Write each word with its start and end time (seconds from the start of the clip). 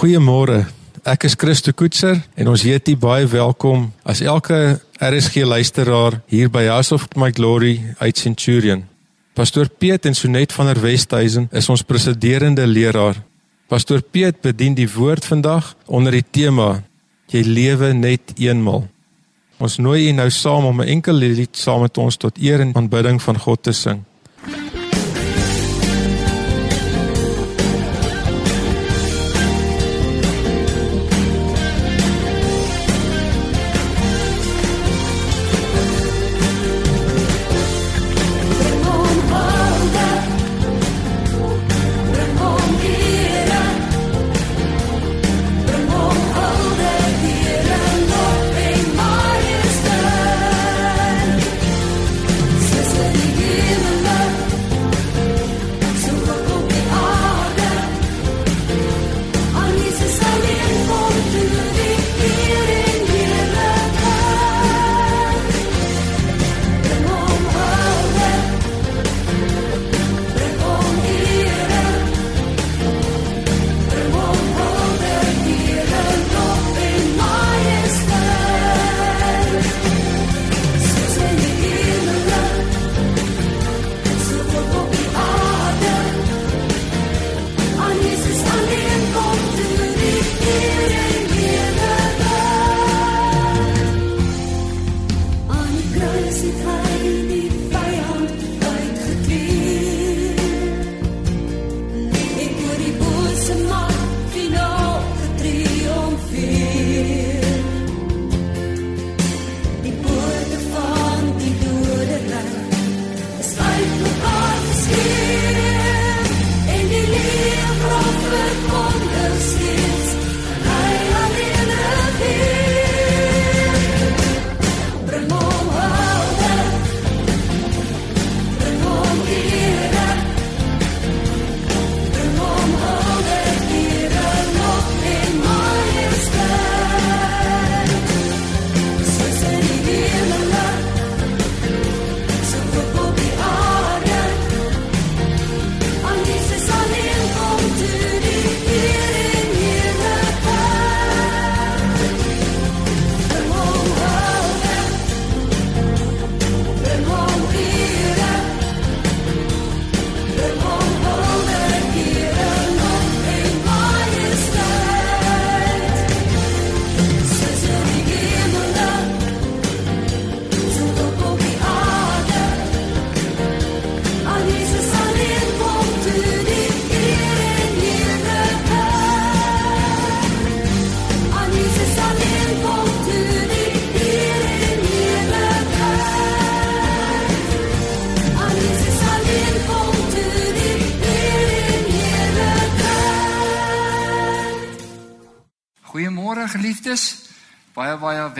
Goeiemôre. 0.00 0.62
Ek 1.04 1.26
is 1.28 1.34
Christo 1.36 1.74
Koetser 1.76 2.22
en 2.40 2.48
ons 2.48 2.62
heet 2.64 2.86
u 2.88 2.94
baie 2.96 3.26
welkom 3.28 3.82
as 4.08 4.22
elke 4.24 4.78
RSG 4.96 5.42
luisteraar 5.44 6.16
hier 6.32 6.48
by 6.48 6.62
House 6.70 6.94
of 6.96 7.04
My 7.20 7.28
Glory 7.36 7.74
uit 7.98 8.16
Centurion. 8.16 8.86
Pastor 9.36 9.68
Piet 9.68 10.08
en 10.08 10.16
Sonet 10.16 10.56
van 10.56 10.70
der 10.70 10.80
Westhuizen 10.80 11.50
is 11.52 11.68
ons 11.68 11.84
presiderende 11.84 12.64
leraar. 12.64 13.20
Pastor 13.68 14.00
Piet 14.00 14.40
bedien 14.40 14.72
die 14.78 14.88
woord 14.88 15.28
vandag 15.28 15.74
onder 15.84 16.16
die 16.16 16.24
tema 16.24 16.78
Jy 17.28 17.44
lewe 17.44 17.92
net 17.92 18.32
eenmal. 18.40 18.86
Ons 19.60 19.76
nooi 19.84 20.08
u 20.08 20.16
nou 20.16 20.30
saam 20.32 20.64
om 20.64 20.80
'n 20.80 20.88
enkel 20.96 21.20
lied 21.20 21.52
saam 21.52 21.84
met 21.84 21.98
ons 21.98 22.16
tot 22.16 22.40
eer 22.40 22.60
en 22.64 22.72
aanbidding 22.72 23.20
van 23.20 23.36
God 23.36 23.62
te 23.62 23.72
sing. 23.72 24.00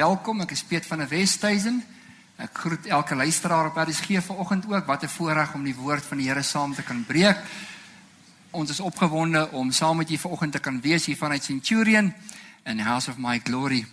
Welkom. 0.00 0.40
Ek 0.40 0.54
is 0.54 0.62
Piet 0.64 0.86
van 0.88 1.02
der 1.02 1.10
Westhuizen. 1.10 1.82
Ek 2.40 2.54
groet 2.62 2.86
elke 2.88 3.16
luisteraar 3.18 3.66
op 3.68 3.76
RSG 3.76 4.22
vanoggend 4.24 4.64
ook. 4.64 4.86
Wat 4.86 5.02
'n 5.04 5.12
voorreg 5.12 5.52
om 5.54 5.64
die 5.64 5.74
woord 5.74 6.04
van 6.04 6.18
die 6.18 6.28
Here 6.28 6.42
saam 6.42 6.74
te 6.74 6.82
kan 6.82 7.04
breek. 7.04 7.36
Ons 8.50 8.70
is 8.70 8.80
opgewonde 8.80 9.50
om 9.52 9.70
saam 9.70 9.96
met 9.96 10.08
julle 10.08 10.20
vanoggend 10.20 10.52
te 10.52 10.58
kan 10.58 10.80
wees 10.80 11.04
hier 11.06 11.16
vanuit 11.16 11.44
Centurion 11.44 12.14
in 12.64 12.78
House 12.78 13.10
of 13.10 13.16
My 13.18 13.40
Glory. 13.44 13.86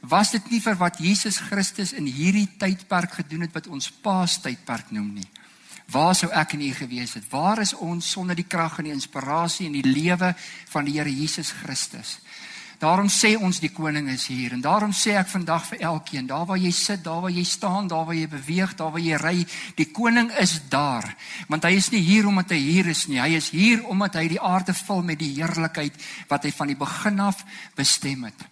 Was 0.00 0.30
dit 0.30 0.50
nie 0.50 0.60
vir 0.60 0.76
wat 0.76 0.98
Jesus 0.98 1.36
Christus 1.36 1.92
in 1.92 2.06
hierdie 2.06 2.48
tydperk 2.56 3.12
gedoen 3.12 3.40
het 3.40 3.52
wat 3.52 3.66
ons 3.66 3.90
Paastydperk 3.90 4.90
noem 4.90 5.12
nie? 5.14 5.28
Waar 5.90 6.14
sou 6.14 6.30
ek 6.32 6.52
en 6.52 6.60
u 6.60 6.72
gewees 6.72 7.14
het? 7.14 7.30
Waar 7.30 7.58
is 7.58 7.74
ons 7.74 8.10
sonder 8.10 8.36
die 8.36 8.46
krag 8.46 8.78
en 8.78 8.84
die 8.84 8.92
inspirasie 8.92 9.66
en 9.66 9.72
die 9.72 9.92
lewe 9.92 10.34
van 10.68 10.84
die 10.84 10.94
Here 10.94 11.14
Jesus 11.14 11.50
Christus? 11.50 12.18
Daarom 12.78 13.08
sê 13.10 13.32
ons 13.34 13.58
die 13.58 13.72
koning 13.74 14.06
is 14.12 14.28
hier 14.30 14.52
en 14.54 14.60
daarom 14.62 14.92
sê 14.94 15.16
ek 15.18 15.32
vandag 15.32 15.64
vir 15.72 15.80
elkeen, 15.88 16.28
daar 16.30 16.44
waar 16.46 16.60
jy 16.62 16.70
sit, 16.70 17.00
daar 17.02 17.24
waar 17.24 17.34
jy 17.34 17.42
staan, 17.42 17.88
daar 17.90 18.04
waar 18.06 18.14
jy 18.14 18.28
beweeg, 18.30 18.74
daar 18.78 18.92
waar 18.94 19.02
jy 19.02 19.16
ry, 19.18 19.46
die 19.74 19.88
koning 19.90 20.28
is 20.38 20.60
daar. 20.70 21.08
Want 21.50 21.64
hy 21.66 21.72
is 21.74 21.88
nie 21.90 22.04
hier 22.06 22.28
omdat 22.30 22.52
hy 22.54 22.58
hier 22.62 22.86
is 22.86 23.08
nie. 23.10 23.18
Hy 23.18 23.32
is 23.34 23.48
hier 23.50 23.82
omdat 23.90 24.14
hy 24.20 24.28
die 24.30 24.38
aarde 24.38 24.76
vul 24.78 25.02
met 25.08 25.18
die 25.18 25.32
heerlikheid 25.34 25.96
wat 26.30 26.46
hy 26.46 26.52
van 26.54 26.70
die 26.70 26.76
begin 26.78 27.18
af 27.24 27.40
bestem 27.74 28.28
het. 28.28 28.44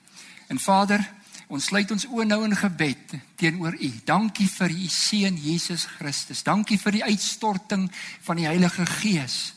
En 0.50 0.58
Vader, 0.58 1.04
ons 1.46 1.68
sluit 1.70 1.92
ons 1.94 2.06
oë 2.10 2.26
nou 2.26 2.40
in 2.48 2.56
gebed 2.58 3.14
teenoor 3.38 3.76
U. 3.78 3.90
Dankie 4.10 4.48
vir 4.50 4.74
U 4.74 4.88
seun 4.90 5.38
Jesus 5.38 5.84
Christus. 6.00 6.42
Dankie 6.42 6.80
vir 6.82 6.98
die 6.98 7.04
uitstorting 7.06 7.86
van 8.26 8.42
die 8.42 8.48
Heilige 8.50 8.88
Gees. 8.90 9.54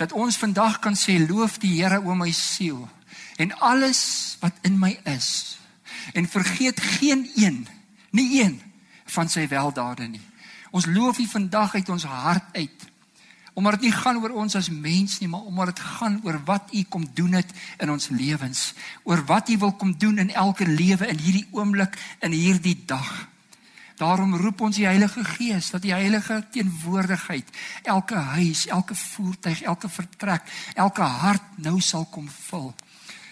Dat 0.00 0.16
ons 0.16 0.40
vandag 0.40 0.80
kan 0.80 0.96
sê 0.96 1.18
loof 1.20 1.58
die 1.60 1.74
Here 1.82 2.00
o 2.00 2.16
my 2.16 2.32
siel 2.32 2.88
en 3.40 3.58
alles 3.58 4.00
wat 4.40 4.52
in 4.60 4.78
my 4.78 4.98
is. 5.08 5.58
En 6.12 6.28
vergeet 6.28 6.80
geen 6.80 7.30
een 7.36 7.66
nie 8.10 8.42
een 8.42 8.60
van 9.04 9.28
sy 9.28 9.46
weldade 9.48 10.08
nie. 10.08 10.22
Ons 10.70 10.86
loof 10.86 11.18
U 11.18 11.26
vandag 11.26 11.74
uit 11.74 11.88
ons 11.88 12.04
hart 12.04 12.44
uit. 12.52 12.86
Omdat 13.52 13.72
dit 13.80 13.88
nie 13.88 13.96
gaan 13.96 14.20
oor 14.22 14.36
ons 14.42 14.54
as 14.56 14.68
mens 14.70 15.18
nie 15.18 15.28
maar 15.28 15.48
omdat 15.48 15.72
dit 15.72 15.80
gaan 15.84 16.20
oor 16.24 16.38
wat 16.44 16.68
U 16.72 16.82
kom 16.82 17.08
doen 17.14 17.32
het 17.38 17.50
in 17.78 17.90
ons 17.90 18.08
lewens 18.08 18.74
oor 19.02 19.24
wat 19.26 19.48
U 19.48 19.58
wil 19.58 19.72
kom 19.72 19.96
doen 19.98 20.18
in 20.18 20.30
elke 20.30 20.68
lewe 20.68 21.08
in 21.08 21.18
hierdie 21.18 21.48
oomblik 21.50 21.96
in 22.20 22.36
hierdie 22.36 22.76
dag. 22.86 23.08
Daarom 23.96 24.36
roep 24.36 24.60
ons 24.60 24.76
die 24.76 24.86
Heilige 24.88 25.24
Gees 25.24 25.72
dat 25.74 25.82
die 25.82 25.92
heilige 25.92 26.38
teenwoordigheid 26.52 27.50
elke 27.82 28.16
huis, 28.36 28.66
elke 28.66 28.94
voertuig, 28.94 29.60
elke 29.62 29.88
vertrek, 29.88 30.46
elke 30.74 31.02
hart 31.02 31.58
nou 31.60 31.80
sal 31.84 32.06
kom 32.08 32.28
vul. 32.48 32.72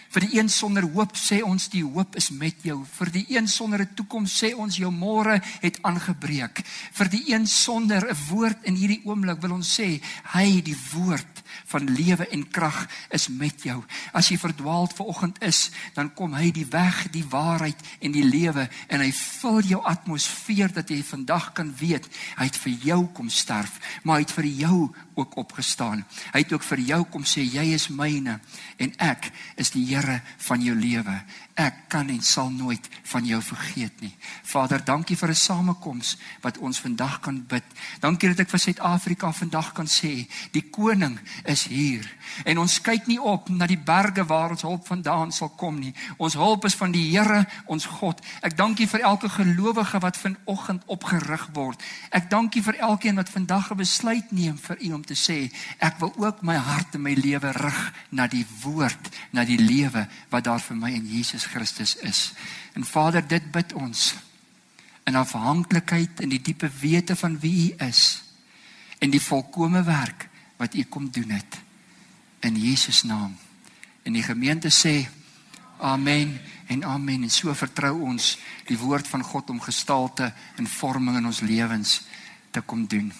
Vir 0.09 0.25
die 0.25 0.39
een 0.39 0.47
sonder 0.49 0.87
hoop 0.89 1.11
sê 1.21 1.43
ons 1.45 1.67
die 1.69 1.83
hoop 1.85 2.15
is 2.17 2.31
met 2.33 2.63
jou. 2.65 2.79
Vir 2.97 3.11
die 3.13 3.25
een 3.29 3.47
sonder 3.47 3.81
'n 3.81 3.93
toekoms 3.93 4.33
sê 4.41 4.55
ons 4.57 4.77
jou 4.77 4.89
môre 4.91 5.39
het 5.61 5.77
aangebreek. 5.83 6.63
Vir 6.93 7.09
die 7.09 7.23
een 7.33 7.45
sonder 7.47 8.09
'n 8.09 8.17
woord 8.29 8.57
in 8.63 8.75
hierdie 8.75 9.01
oomblik 9.05 9.41
wil 9.41 9.51
ons 9.51 9.79
sê 9.79 10.01
hy 10.33 10.61
die 10.61 10.77
woord 10.93 11.43
van 11.71 11.89
lewe 11.93 12.27
en 12.29 12.45
krag 12.49 12.87
is 13.13 13.27
met 13.27 13.63
jou. 13.63 13.83
As 14.13 14.29
jy 14.29 14.37
verdwaald 14.37 14.93
vanoggend 14.97 15.41
is, 15.43 15.69
dan 15.93 16.13
kom 16.13 16.33
hy 16.33 16.51
die 16.55 16.67
weg, 16.69 17.05
die 17.13 17.25
waarheid 17.29 17.79
en 17.99 18.15
die 18.15 18.25
lewe 18.25 18.67
en 18.87 19.03
hy 19.03 19.11
vul 19.15 19.61
jou 19.61 19.81
atmosfeer 19.83 20.73
dat 20.73 20.89
jy 20.89 21.01
vandag 21.03 21.51
kan 21.57 21.73
weet 21.79 22.07
hy 22.37 22.47
het 22.47 22.57
vir 22.63 22.73
jou 22.83 22.99
kom 23.15 23.29
sterf, 23.29 23.79
maar 24.03 24.19
hy 24.19 24.27
het 24.27 24.35
vir 24.35 24.47
jou 24.47 24.77
ook 25.19 25.35
opgestaan. 25.41 26.05
Hy 26.33 26.43
het 26.43 26.53
ook 26.53 26.63
vir 26.63 26.83
jou 26.93 27.01
kom 27.11 27.25
sê 27.27 27.43
jy 27.43 27.69
is 27.75 27.89
myne 27.91 28.39
en 28.79 28.93
ek 29.03 29.31
is 29.59 29.73
die 29.75 29.85
Here 29.89 30.19
van 30.45 30.61
jou 30.61 30.75
lewe. 30.77 31.15
Ek 31.59 31.89
kan 31.91 32.07
en 32.07 32.21
sal 32.23 32.47
nooit 32.55 32.85
van 33.11 33.25
jou 33.27 33.41
vergeet 33.43 33.99
nie. 33.99 34.13
Vader, 34.47 34.79
dankie 34.85 35.17
vir 35.17 35.29
'n 35.29 35.35
samekoms 35.35 36.17
wat 36.41 36.57
ons 36.57 36.79
vandag 36.79 37.19
kan 37.19 37.45
bid. 37.47 37.63
Dankie 37.99 38.29
dat 38.29 38.39
ek 38.39 38.49
vir 38.49 38.59
Suid-Afrika 38.59 39.31
vandag 39.31 39.73
kan 39.73 39.85
sê, 39.85 40.27
die 40.51 40.69
koning 40.69 41.19
is 41.43 41.63
hier. 41.63 42.15
En 42.45 42.57
ons 42.57 42.81
kyk 42.81 43.07
nie 43.07 43.21
op 43.21 43.49
na 43.49 43.67
die 43.67 43.77
berge 43.77 44.25
waar 44.25 44.49
ons 44.49 44.61
hulp 44.61 44.87
vandaan 44.87 45.31
sal 45.31 45.49
kom 45.49 45.79
nie. 45.79 45.93
Ons 46.17 46.33
hulp 46.33 46.65
is 46.65 46.75
van 46.75 46.91
die 46.91 47.09
Here, 47.09 47.47
ons 47.65 47.85
God. 47.85 48.21
Ek 48.41 48.57
dankie 48.57 48.87
vir 48.87 48.99
elke 48.99 49.29
gelowige 49.29 49.99
wat 49.99 50.17
vanoggend 50.17 50.83
opgerig 50.85 51.49
word. 51.53 51.83
Ek 52.09 52.29
dankie 52.29 52.63
vir 52.63 52.75
elkeen 52.75 53.15
wat 53.15 53.29
vandag 53.29 53.71
'n 53.71 53.77
besluit 53.77 54.31
neem 54.31 54.57
vir 54.57 54.77
U 54.79 54.93
om 54.93 55.05
te 55.05 55.15
sê, 55.15 55.51
ek 55.79 55.99
wil 55.99 56.13
ook 56.17 56.41
my 56.41 56.55
hart 56.55 56.95
en 56.95 57.01
my 57.01 57.13
lewe 57.13 57.51
rig 57.51 57.93
na 58.09 58.27
die 58.27 58.45
woord, 58.63 59.09
na 59.31 59.45
die 59.45 59.57
lewe 59.57 60.07
wat 60.29 60.43
daar 60.43 60.59
vir 60.59 60.75
my 60.77 60.91
in 60.91 61.07
Jesus 61.07 61.48
Christus 61.49 61.95
is. 62.05 62.31
En 62.73 62.85
Vader, 62.85 63.25
dit 63.27 63.51
bid 63.51 63.73
ons 63.73 64.13
in 65.09 65.17
afhanklikheid 65.17 66.21
in 66.21 66.29
die 66.29 66.41
diepe 66.41 66.69
wete 66.79 67.15
van 67.17 67.39
wie 67.41 67.71
U 67.71 67.85
is 67.87 68.21
en 68.99 69.09
die 69.09 69.21
volkomme 69.23 69.81
werk 69.83 70.27
wat 70.59 70.75
U 70.75 70.83
kom 70.91 71.09
doen 71.11 71.31
het 71.33 71.57
in 72.45 72.55
Jesus 72.59 73.03
naam. 73.03 73.35
En 74.03 74.13
die 74.13 74.23
gemeente 74.23 74.69
sê 74.69 75.07
amen 75.79 76.35
en 76.67 76.83
amen 76.83 77.23
en 77.23 77.31
so 77.31 77.53
vertrou 77.55 77.95
ons 78.11 78.35
die 78.67 78.77
woord 78.77 79.07
van 79.07 79.23
God 79.23 79.49
om 79.49 79.61
gestalte 79.63 80.33
en 80.59 80.67
vorming 80.67 81.17
in 81.17 81.31
ons 81.31 81.41
lewens 81.41 82.01
te 82.51 82.61
kom 82.61 82.85
doen. 82.87 83.11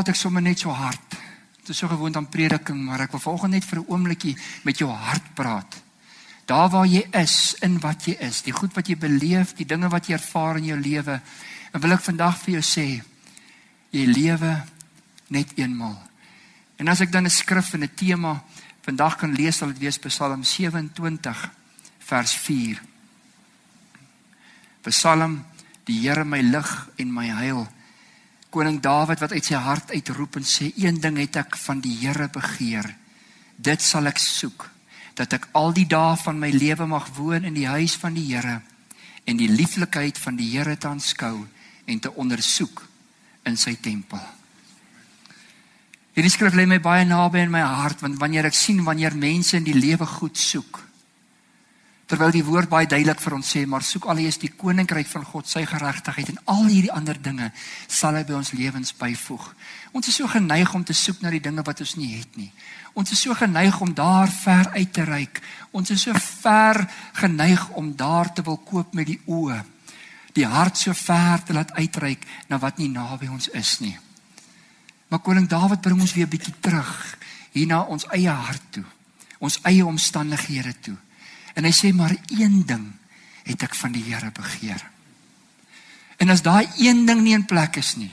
Praat 0.00 0.14
ek 0.14 0.16
sommer 0.16 0.40
net 0.40 0.62
so 0.62 0.72
hard. 0.72 1.12
Dit 1.60 1.74
is 1.74 1.78
so 1.82 1.88
gewoond 1.90 2.16
aan 2.16 2.30
prediking, 2.32 2.78
maar 2.86 3.02
ek 3.04 3.12
wil 3.12 3.20
vanoggend 3.20 3.52
net 3.52 3.66
vir 3.68 3.80
'n 3.80 3.90
oombliekie 3.92 4.36
met 4.64 4.78
jou 4.78 4.88
hart 4.88 5.34
praat. 5.34 5.76
Daar 6.46 6.70
waar 6.70 6.86
jy 6.86 7.04
is, 7.12 7.54
in 7.60 7.78
wat 7.80 8.06
jy 8.06 8.16
is, 8.18 8.40
die 8.40 8.52
goed 8.52 8.72
wat 8.72 8.88
jy 8.88 8.96
beleef, 8.96 9.52
die 9.54 9.66
dinge 9.66 9.90
wat 9.90 10.06
jy 10.06 10.14
ervaar 10.14 10.56
in 10.56 10.64
jou 10.64 10.80
lewe, 10.80 11.20
en 11.72 11.80
wil 11.80 11.92
ek 11.92 12.00
vandag 12.00 12.38
vir 12.38 12.52
jou 12.54 12.62
sê, 12.62 13.02
jy 13.90 14.06
lewe 14.06 14.64
net 15.28 15.52
eenmal. 15.58 16.00
En 16.78 16.88
as 16.88 17.00
ek 17.00 17.12
dan 17.12 17.26
'n 17.26 17.30
skrif 17.30 17.74
en 17.74 17.82
'n 17.82 17.94
tema 17.94 18.42
vandag 18.82 19.18
kan 19.18 19.34
lees, 19.34 19.56
sal 19.56 19.68
dit 19.68 19.78
wees 19.80 19.98
Psalm 19.98 20.42
27 20.42 21.50
vers 21.98 22.32
4. 22.32 22.80
Psalm 24.82 25.44
die 25.84 26.00
Here 26.00 26.24
my 26.24 26.40
lig 26.40 26.88
en 26.96 27.12
my 27.12 27.26
heil. 27.26 27.68
Koning 28.50 28.80
Dawid 28.82 29.20
wat 29.22 29.32
uit 29.32 29.46
sy 29.46 29.58
hart 29.62 29.92
uitroep 29.94 30.40
en 30.40 30.46
sê 30.46 30.72
een 30.74 30.98
ding 30.98 31.20
het 31.22 31.38
ek 31.38 31.56
van 31.62 31.78
die 31.82 31.94
Here 32.00 32.26
begeer. 32.34 32.88
Dit 33.56 33.82
sal 33.82 34.10
ek 34.10 34.18
soek 34.18 34.66
dat 35.14 35.36
ek 35.36 35.46
al 35.58 35.70
die 35.76 35.86
dae 35.86 36.16
van 36.18 36.38
my 36.40 36.50
lewe 36.50 36.86
mag 36.88 37.10
woon 37.14 37.46
in 37.46 37.54
die 37.54 37.68
huis 37.68 37.94
van 38.00 38.16
die 38.16 38.26
Here 38.32 38.58
en 39.28 39.38
die 39.38 39.50
lieflikheid 39.50 40.18
van 40.18 40.38
die 40.40 40.48
Here 40.50 40.74
te 40.76 40.88
aanskou 40.90 41.36
en 41.86 42.02
te 42.02 42.10
ondersoek 42.10 42.82
in 43.46 43.56
sy 43.60 43.76
tempel. 43.82 44.22
Hierdie 46.16 46.32
skrif 46.32 46.56
lê 46.58 46.66
my 46.66 46.80
baie 46.82 47.06
naby 47.06 47.44
in 47.44 47.54
my 47.54 47.62
hart 47.62 48.02
want 48.02 48.18
wanneer 48.18 48.50
ek 48.50 48.58
sien 48.58 48.82
wanneer 48.84 49.14
mense 49.14 49.54
in 49.56 49.66
die 49.68 49.78
lewe 49.78 50.08
goed 50.18 50.38
soek 50.38 50.89
terwyl 52.10 52.32
die 52.34 52.42
woord 52.42 52.66
baie 52.66 52.88
duidelik 52.90 53.20
vir 53.22 53.36
ons 53.36 53.48
sê 53.54 53.60
maar 53.70 53.84
soek 53.86 54.08
alleers 54.10 54.40
die 54.42 54.50
koninkryk 54.58 55.06
van 55.12 55.22
God 55.28 55.46
sy 55.46 55.62
geregtigheid 55.68 56.32
en 56.32 56.40
al 56.50 56.64
hierdie 56.66 56.90
ander 56.90 57.18
dinge 57.22 57.52
sal 57.86 58.16
hy 58.18 58.24
by 58.26 58.34
ons 58.34 58.50
lewens 58.58 58.90
byvoeg. 58.98 59.44
Ons 59.94 60.10
is 60.10 60.16
so 60.18 60.26
geneig 60.30 60.72
om 60.74 60.82
te 60.82 60.96
soek 60.96 61.20
na 61.22 61.30
die 61.30 61.42
dinge 61.44 61.62
wat 61.66 61.82
ons 61.84 61.94
nie 62.00 62.10
het 62.16 62.34
nie. 62.40 62.50
Ons 62.98 63.12
is 63.14 63.22
so 63.22 63.36
geneig 63.38 63.78
om 63.80 63.92
daar 63.94 64.30
ver 64.40 64.72
uit 64.74 64.90
te 64.92 65.04
reik. 65.06 65.38
Ons 65.70 65.92
is 65.94 66.02
so 66.02 66.16
ver 66.42 66.82
geneig 67.20 67.68
om 67.78 67.92
daar 67.94 68.32
te 68.34 68.42
wil 68.42 68.58
koop 68.58 68.94
met 68.98 69.06
die 69.06 69.20
oë. 69.30 69.60
Die 70.34 70.46
hart 70.46 70.78
so 70.82 70.94
ver 70.94 71.44
te 71.46 71.54
laat 71.54 71.70
uitreik 71.78 72.26
na 72.50 72.58
wat 72.58 72.82
nie 72.82 72.90
naby 72.90 73.30
ons 73.30 73.52
is 73.54 73.76
nie. 73.84 73.94
Maar 75.10 75.22
koning 75.22 75.46
Dawid 75.50 75.82
bring 75.82 76.00
ons 76.00 76.14
weer 76.14 76.26
'n 76.26 76.34
bietjie 76.34 76.54
terug 76.60 77.18
hier 77.52 77.66
na 77.66 77.82
ons 77.82 78.06
eie 78.10 78.30
hart 78.30 78.66
toe. 78.70 78.84
Ons 79.38 79.58
eie 79.62 79.86
omstandighede 79.86 80.74
toe. 80.80 80.96
En 81.54 81.66
hy 81.66 81.72
sê 81.74 81.92
maar 81.94 82.14
een 82.28 82.62
ding 82.66 82.86
het 83.48 83.62
ek 83.66 83.74
van 83.74 83.92
die 83.92 84.04
Here 84.06 84.30
begeer. 84.34 84.82
En 86.20 86.30
as 86.30 86.42
daai 86.44 86.68
een 86.78 87.06
ding 87.08 87.22
nie 87.24 87.34
in 87.34 87.46
plek 87.48 87.78
is 87.80 87.94
nie, 87.96 88.12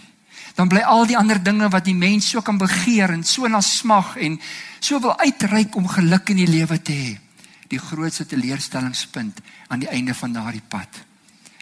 dan 0.56 0.70
bly 0.72 0.82
al 0.82 1.06
die 1.06 1.18
ander 1.18 1.38
dinge 1.44 1.68
wat 1.70 1.86
die 1.86 1.96
mens 1.96 2.32
so 2.32 2.42
kan 2.42 2.58
begeer 2.58 3.12
en 3.14 3.24
so 3.24 3.48
na 3.48 3.62
smag 3.62 4.16
en 4.18 4.40
so 4.80 5.00
wil 5.04 5.14
uitreik 5.20 5.76
om 5.76 5.88
geluk 5.92 6.32
in 6.34 6.40
die 6.42 6.50
lewe 6.50 6.80
te 6.82 6.96
hê, 6.96 7.12
die 7.68 7.80
grootste 7.80 8.26
teleurstellingspunt 8.26 9.42
aan 9.68 9.84
die 9.84 9.92
einde 9.92 10.16
van 10.16 10.34
daardie 10.34 10.64
pad. 10.70 11.04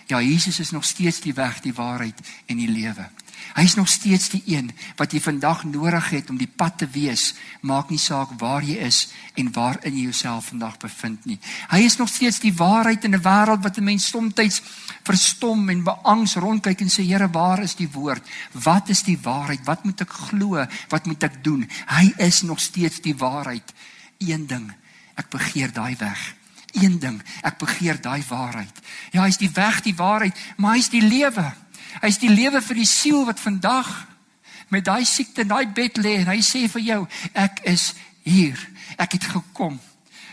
Ja, 0.07 0.21
Jesus 0.21 0.59
is 0.59 0.71
nog 0.71 0.85
steeds 0.85 1.19
die 1.21 1.33
weg, 1.33 1.61
die 1.61 1.73
waarheid 1.73 2.19
en 2.45 2.57
die 2.57 2.69
lewe. 2.69 3.09
Hy 3.55 3.63
is 3.63 3.75
nog 3.75 3.87
steeds 3.89 4.29
die 4.33 4.41
een 4.45 4.71
wat 4.99 5.13
jy 5.13 5.21
vandag 5.23 5.63
nodig 5.63 6.09
het 6.11 6.29
om 6.29 6.37
die 6.37 6.49
pad 6.49 6.77
te 6.81 6.87
wees. 6.91 7.33
Maak 7.61 7.89
nie 7.89 7.99
saak 8.01 8.33
waar 8.39 8.63
jy 8.63 8.75
is 8.83 9.07
en 9.39 9.51
waar 9.55 9.79
in 9.87 9.95
jy 9.95 10.09
jouself 10.09 10.49
vandag 10.51 10.77
bevind 10.81 11.25
nie. 11.25 11.37
Hy 11.71 11.79
is 11.85 11.97
nog 11.97 12.09
steeds 12.11 12.41
die 12.43 12.53
waarheid 12.53 13.03
in 13.03 13.15
'n 13.15 13.23
wêreld 13.23 13.63
wat 13.63 13.77
'n 13.77 13.83
mens 13.83 14.07
soms 14.07 14.61
verstom 15.03 15.69
en 15.69 15.83
beangs 15.83 16.35
rondkyk 16.35 16.81
en 16.81 16.89
sê 16.89 17.03
Here, 17.05 17.29
waar 17.29 17.61
is 17.61 17.75
die 17.75 17.89
woord? 17.91 18.23
Wat 18.51 18.89
is 18.89 19.03
die 19.03 19.19
waarheid? 19.21 19.65
Wat 19.65 19.83
moet 19.83 20.01
ek 20.01 20.09
glo? 20.09 20.65
Wat 20.89 21.05
moet 21.05 21.23
ek 21.23 21.43
doen? 21.43 21.69
Hy 21.87 22.13
is 22.17 22.41
nog 22.41 22.59
steeds 22.59 23.01
die 23.01 23.15
waarheid. 23.15 23.73
Een 24.17 24.47
ding, 24.47 24.73
ek 25.15 25.29
begeer 25.29 25.71
daai 25.71 25.95
weg. 25.99 26.35
Een 26.75 26.99
ding, 26.99 27.19
ek 27.41 27.59
begeer 27.61 28.01
daai 28.01 28.23
waarheid. 28.27 28.81
Ja, 29.13 29.23
hy's 29.23 29.39
die 29.39 29.51
weg, 29.55 29.81
die 29.85 29.95
waarheid, 29.95 30.35
maar 30.57 30.75
hy's 30.75 30.91
die 30.91 31.03
lewe. 31.03 31.45
Hy's 32.03 32.19
die 32.19 32.31
lewe 32.31 32.61
vir 32.61 32.81
die 32.81 32.89
siel 32.89 33.23
wat 33.25 33.39
vandag 33.39 33.91
met 34.73 34.85
daai 34.85 35.05
siekte 35.05 35.45
in 35.45 35.51
daai 35.51 35.67
bed 35.71 35.99
lê 36.01 36.17
en 36.21 36.31
hy 36.33 36.39
sê 36.43 36.65
vir 36.71 36.83
jou, 36.83 37.01
ek 37.33 37.61
is 37.69 37.93
hier. 38.25 38.59
Ek 38.97 39.15
het 39.17 39.27
gekom. 39.29 39.77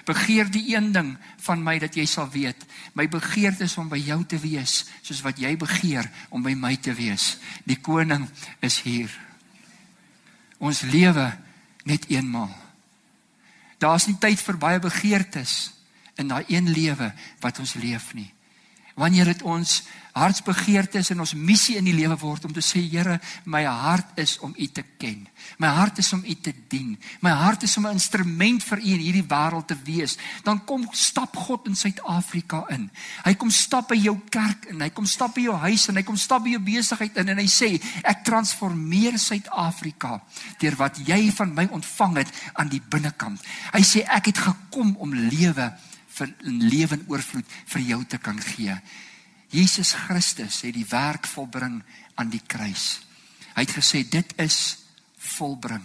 Begeer 0.09 0.49
die 0.51 0.65
een 0.75 0.91
ding 0.95 1.13
van 1.45 1.63
my 1.63 1.77
dat 1.79 1.95
jy 1.95 2.07
sal 2.11 2.27
weet. 2.33 2.65
My 2.99 3.07
begeerte 3.11 3.69
is 3.69 3.77
om 3.79 3.91
by 3.91 4.01
jou 4.03 4.19
te 4.27 4.39
wees 4.43 4.83
soos 5.03 5.23
wat 5.23 5.39
jy 5.39 5.55
begeer 5.59 6.09
om 6.31 6.43
by 6.43 6.57
my 6.59 6.75
te 6.83 6.95
wees. 6.97 7.37
Die 7.69 7.79
koning 7.79 8.27
is 8.61 8.81
hier. 8.83 9.13
Ons 10.59 10.83
lewe 10.91 11.29
net 11.87 12.09
eenmaal. 12.11 12.51
Daar's 13.83 14.07
nie 14.07 14.19
tyd 14.19 14.43
vir 14.43 14.59
baie 14.59 14.83
begeertes 14.83 15.73
in 16.17 16.29
daai 16.29 16.45
een 16.49 16.71
lewe 16.71 17.13
wat 17.41 17.59
ons 17.59 17.75
leef 17.75 18.15
nie. 18.15 18.33
Wanneer 18.95 19.25
dit 19.33 19.43
ons 19.43 19.83
hartsbegeertes 20.13 21.09
en 21.15 21.23
ons 21.25 21.33
missie 21.33 21.79
in 21.81 21.87
die 21.89 21.95
lewe 21.97 22.19
word 22.21 22.45
om 22.45 22.53
te 22.53 22.61
sê 22.61 22.83
Here, 22.85 23.17
my 23.49 23.63
hart 23.65 24.19
is 24.21 24.35
om 24.45 24.53
U 24.53 24.67
te 24.69 24.83
ken. 25.01 25.23
My 25.57 25.71
hart 25.73 26.03
is 26.03 26.11
om 26.13 26.21
U 26.21 26.35
te 26.37 26.53
dien. 26.69 26.99
My 27.25 27.33
hart 27.33 27.65
is 27.65 27.77
om 27.81 27.87
'n 27.87 27.97
instrument 27.97 28.63
vir 28.63 28.79
U 28.79 28.91
in 28.93 29.01
hierdie 29.01 29.25
wêreld 29.25 29.67
te 29.67 29.77
wees. 29.85 30.19
Dan 30.45 30.65
kom 30.65 30.87
stap 30.93 31.37
God 31.37 31.67
in 31.67 31.77
Suid-Afrika 31.77 32.65
in. 32.69 32.91
Hy 33.25 33.35
kom 33.35 33.51
stap 33.51 33.89
by 33.89 33.97
jou 33.97 34.21
kerk 34.29 34.67
in. 34.69 34.81
Hy 34.81 34.91
kom 34.91 35.07
stap 35.07 35.35
by 35.35 35.41
jou 35.41 35.57
huis 35.57 35.89
en 35.89 35.97
hy 35.97 36.03
kom 36.03 36.17
stap 36.17 36.43
by 36.43 36.51
jou 36.51 36.61
besigheid 36.61 37.17
in 37.17 37.29
en 37.29 37.39
hy 37.39 37.49
sê 37.49 37.81
ek 38.05 38.25
transformeer 38.25 39.19
Suid-Afrika 39.19 40.21
deur 40.59 40.77
wat 40.77 40.99
jy 41.07 41.31
van 41.31 41.55
my 41.55 41.69
ontvang 41.71 42.17
het 42.17 42.29
aan 42.53 42.69
die 42.69 42.83
binnekant. 42.91 43.41
Hy 43.73 43.81
sê 43.81 44.05
ek 44.05 44.27
het 44.27 44.39
gekom 44.39 44.97
om 44.99 45.15
lewe 45.15 45.73
vir 46.13 46.35
'n 46.45 46.69
lewe 46.69 46.95
in 46.95 47.05
oorvloed 47.09 47.47
vir 47.67 47.81
jou 47.81 48.05
te 48.05 48.19
kan 48.19 48.41
gee. 48.41 48.81
Jesus 49.49 49.93
Christus 49.93 50.63
het 50.63 50.75
die 50.75 50.87
werk 50.89 51.27
volbring 51.27 51.83
aan 52.15 52.31
die 52.31 52.43
kruis. 52.47 53.03
Hy 53.55 53.67
het 53.67 53.77
gesê 53.77 54.09
dit 54.09 54.33
is 54.41 54.79
volbring. 55.17 55.85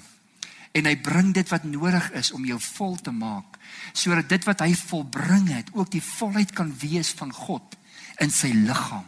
En 0.72 0.86
hy 0.86 0.96
bring 0.96 1.34
dit 1.34 1.50
wat 1.50 1.64
nodig 1.64 2.12
is 2.12 2.32
om 2.32 2.46
jou 2.46 2.60
vol 2.60 2.96
te 2.96 3.12
maak 3.12 3.58
sodat 3.94 4.30
dit 4.30 4.44
wat 4.46 4.62
hy 4.64 4.74
volbring 4.76 5.50
het 5.50 5.70
ook 5.74 5.92
die 5.92 6.04
volheid 6.04 6.52
kan 6.56 6.70
wees 6.80 7.10
van 7.18 7.32
God 7.34 7.76
in 8.24 8.32
sy 8.32 8.52
liggaam. 8.54 9.06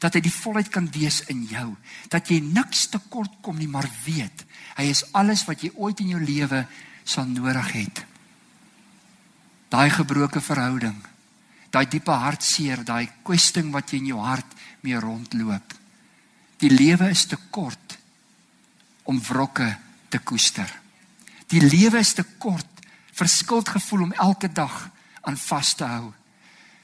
Dat 0.00 0.16
hy 0.16 0.22
die 0.24 0.34
volheid 0.34 0.68
kan 0.72 0.88
wees 0.90 1.20
in 1.30 1.44
jou, 1.46 1.76
dat 2.10 2.30
jy 2.30 2.40
niks 2.42 2.88
tekort 2.90 3.38
kom 3.44 3.58
nie, 3.60 3.68
maar 3.70 3.86
weet, 4.04 4.44
hy 4.76 4.88
is 4.90 5.04
alles 5.14 5.44
wat 5.46 5.62
jy 5.62 5.70
ooit 5.76 6.00
in 6.02 6.14
jou 6.16 6.22
lewe 6.22 6.64
sal 7.04 7.28
nodig 7.30 7.70
het. 7.76 8.02
Daai 9.72 9.88
gebroke 9.88 10.42
verhouding, 10.44 10.98
daai 11.72 11.86
diepe 11.88 12.12
hartseer, 12.12 12.82
daai 12.84 13.08
kwesting 13.24 13.70
wat 13.72 13.88
jy 13.88 14.02
in 14.02 14.10
jou 14.12 14.20
hart 14.20 14.58
mee 14.84 14.98
rondloop. 15.00 15.78
Die 16.60 16.70
lewe 16.70 17.08
is 17.10 17.24
te 17.30 17.38
kort 17.50 17.96
om 19.08 19.20
wrokke 19.30 19.70
te 20.12 20.20
koester. 20.20 20.68
Die 21.48 21.62
lewe 21.64 22.02
is 22.04 22.12
te 22.14 22.24
kort 22.38 22.84
vir 23.16 23.28
skuldgevoel 23.28 24.08
om 24.08 24.12
elke 24.20 24.52
dag 24.52 24.76
aan 25.24 25.40
vas 25.40 25.72
te 25.74 25.88
hou. 25.88 26.12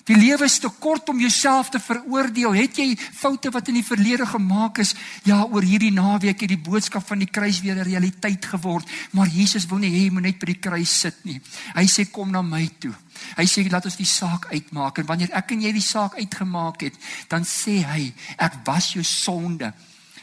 Die 0.08 0.16
lewe 0.16 0.46
is 0.48 0.56
te 0.56 0.70
kort 0.80 1.10
om 1.12 1.18
jouself 1.20 1.68
te 1.68 1.80
veroordeel. 1.80 2.54
Het 2.56 2.78
jy 2.80 2.86
foute 2.96 3.50
wat 3.52 3.68
in 3.68 3.76
die 3.76 3.84
verlede 3.84 4.24
gemaak 4.26 4.80
is? 4.80 4.94
Ja, 5.28 5.42
oor 5.44 5.66
hierdie 5.66 5.92
naweek 5.92 6.46
het 6.46 6.52
die 6.54 6.60
boodskap 6.60 7.04
van 7.10 7.20
die 7.20 7.28
kruis 7.28 7.60
weer 7.60 7.76
'n 7.76 7.84
realiteit 7.84 8.44
geword, 8.44 8.88
maar 9.12 9.28
Jesus 9.28 9.66
wil 9.66 9.78
nie 9.78 9.92
hê 9.92 10.04
jy 10.04 10.10
moet 10.10 10.22
net 10.22 10.38
by 10.38 10.46
die 10.46 10.60
kruis 10.60 11.00
sit 11.00 11.24
nie. 11.24 11.40
Hy 11.74 11.86
sê 11.86 12.10
kom 12.10 12.30
na 12.30 12.42
my 12.42 12.70
toe. 12.78 12.94
Hy 13.36 13.44
sê 13.44 13.70
laat 13.70 13.84
ons 13.84 13.96
die 13.96 14.06
saak 14.06 14.46
uitmaak 14.52 14.98
en 14.98 15.06
wanneer 15.06 15.30
ek 15.32 15.52
en 15.52 15.60
jy 15.60 15.72
die 15.72 15.82
saak 15.82 16.14
uitgemaak 16.14 16.80
het, 16.80 16.94
dan 17.28 17.44
sê 17.44 17.84
hy, 17.84 18.12
ek 18.38 18.52
was 18.64 18.92
jou 18.92 19.04
sonde. 19.04 19.74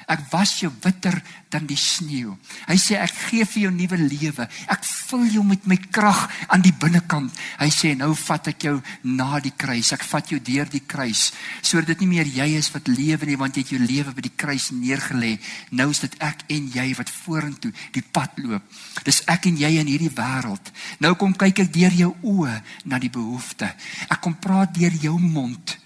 Ek 0.05 0.21
was 0.29 0.59
jou 0.61 0.69
witter 0.83 1.15
dan 1.49 1.65
die 1.65 1.79
sneeu. 1.79 2.35
Hy 2.67 2.75
sê 2.77 2.97
ek 3.01 3.13
gee 3.29 3.45
vir 3.47 3.63
jou 3.63 3.71
nuwe 3.73 3.97
lewe. 3.97 4.45
Ek 4.69 4.83
vul 4.85 5.23
jou 5.33 5.43
met 5.47 5.65
my 5.69 5.77
krag 5.93 6.25
aan 6.53 6.61
die 6.65 6.73
binnekant. 6.77 7.33
Hy 7.57 7.69
sê 7.73 7.95
nou 7.97 8.11
vat 8.25 8.51
ek 8.51 8.67
jou 8.67 8.75
na 9.07 9.39
die 9.41 9.53
kruis. 9.57 9.93
Ek 9.95 10.05
vat 10.05 10.29
jou 10.29 10.39
deur 10.39 10.69
die 10.69 10.83
kruis 10.85 11.31
sodat 11.65 11.93
dit 11.93 12.03
nie 12.03 12.11
meer 12.13 12.29
jy 12.29 12.47
is 12.59 12.69
wat 12.73 12.89
lewe 12.91 13.25
nie 13.25 13.37
want 13.39 13.57
jy 13.57 13.63
het 13.63 13.71
jou 13.73 13.81
lewe 13.81 14.13
by 14.13 14.25
die 14.27 14.35
kruis 14.37 14.69
neergelê. 14.75 15.35
Nou 15.73 15.89
is 15.93 16.03
dit 16.03 16.17
ek 16.23 16.45
en 16.53 16.67
jy 16.75 16.85
wat 16.99 17.13
vorentoe 17.13 17.71
die 17.95 18.03
pad 18.05 18.37
loop. 18.43 18.67
Dis 19.07 19.23
ek 19.31 19.49
en 19.49 19.57
jy 19.57 19.71
in 19.79 19.89
hierdie 19.89 20.13
wêreld. 20.13 20.69
Nou 21.01 21.15
kom 21.19 21.33
kyk 21.33 21.65
ek 21.65 21.73
deur 21.73 21.97
jou 21.97 22.11
oë 22.35 22.59
na 22.91 23.01
die 23.01 23.13
behoefte. 23.13 23.71
Ek 24.09 24.21
kom 24.21 24.37
praat 24.41 24.75
deur 24.77 24.93
jou 25.01 25.17
mond 25.19 25.77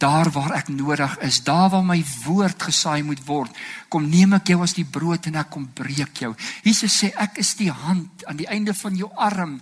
daar 0.00 0.30
waar 0.32 0.54
ek 0.56 0.70
nodig 0.72 1.18
is, 1.26 1.42
daar 1.44 1.68
waar 1.70 1.84
my 1.84 2.00
woord 2.24 2.62
gesaai 2.70 3.02
moet 3.04 3.20
word, 3.28 3.52
kom 3.92 4.08
neem 4.08 4.38
ek 4.38 4.54
jou 4.54 4.62
as 4.64 4.74
die 4.76 4.88
brood 4.88 5.28
en 5.28 5.36
ek 5.42 5.50
kom 5.52 5.68
breek 5.76 6.24
jou. 6.24 6.32
Jesus 6.64 6.96
sê 7.02 7.12
ek 7.20 7.40
is 7.42 7.54
die 7.60 7.70
hand 7.70 8.24
aan 8.26 8.40
die 8.40 8.48
einde 8.48 8.74
van 8.74 8.96
jou 8.96 9.10
arm 9.16 9.58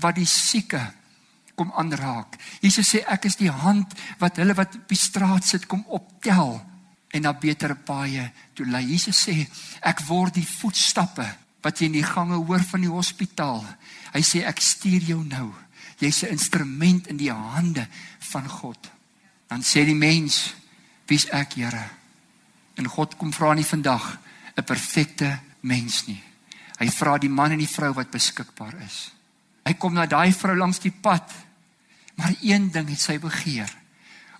wat 0.00 0.16
die 0.16 0.28
sieke 0.28 0.80
kom 1.54 1.70
aanraak. 1.76 2.38
Jesus 2.64 2.94
sê 2.94 3.04
ek 3.06 3.28
is 3.28 3.36
die 3.38 3.52
hand 3.52 3.92
wat 4.18 4.40
hulle 4.40 4.56
wat 4.56 4.74
op 4.80 4.88
die 4.88 4.98
straat 4.98 5.44
sit 5.46 5.68
kom 5.68 5.84
optel. 5.88 6.60
en 7.14 7.22
na 7.22 7.30
betere 7.32 7.76
paaie 7.78 8.24
toe 8.58 8.66
lei. 8.66 8.82
Jesus 8.90 9.20
sê, 9.28 9.36
ek 9.86 10.00
word 10.08 10.34
die 10.34 10.48
voetstappe 10.48 11.26
wat 11.62 11.78
jy 11.78 11.86
in 11.86 12.00
die 12.00 12.06
gange 12.06 12.40
hoor 12.40 12.64
van 12.66 12.82
die 12.82 12.90
hospitaal. 12.90 13.62
Hy 14.10 14.22
sê 14.26 14.42
ek 14.42 14.58
stuur 14.58 15.06
jou 15.12 15.20
nou. 15.22 15.52
Jy's 16.02 16.24
'n 16.24 16.34
instrument 16.34 17.06
in 17.06 17.16
die 17.16 17.30
hande 17.30 17.86
van 18.32 18.48
God. 18.48 18.93
Dan 19.54 19.62
sê 19.62 19.84
die 19.86 19.94
mens, 19.94 20.48
wie's 21.06 21.28
ek, 21.30 21.52
Here? 21.60 21.84
En 22.74 22.88
God 22.90 23.12
kom 23.14 23.30
vra 23.30 23.52
nie 23.54 23.62
vandag 23.62 24.18
'n 24.58 24.64
perfekte 24.66 25.38
mens 25.62 26.06
nie. 26.06 26.22
Hy 26.78 26.88
vra 26.90 27.18
die 27.18 27.30
man 27.30 27.52
en 27.52 27.62
die 27.62 27.70
vrou 27.70 27.92
wat 27.94 28.10
beskikbaar 28.10 28.74
is. 28.82 29.12
Hy 29.64 29.74
kom 29.74 29.94
na 29.94 30.06
daai 30.06 30.32
vrou 30.32 30.56
langs 30.56 30.80
die 30.80 30.90
pad. 30.90 31.30
Maar 32.16 32.34
een 32.42 32.70
ding 32.70 32.88
het 32.88 33.00
sy 33.00 33.18
begeer 33.18 33.70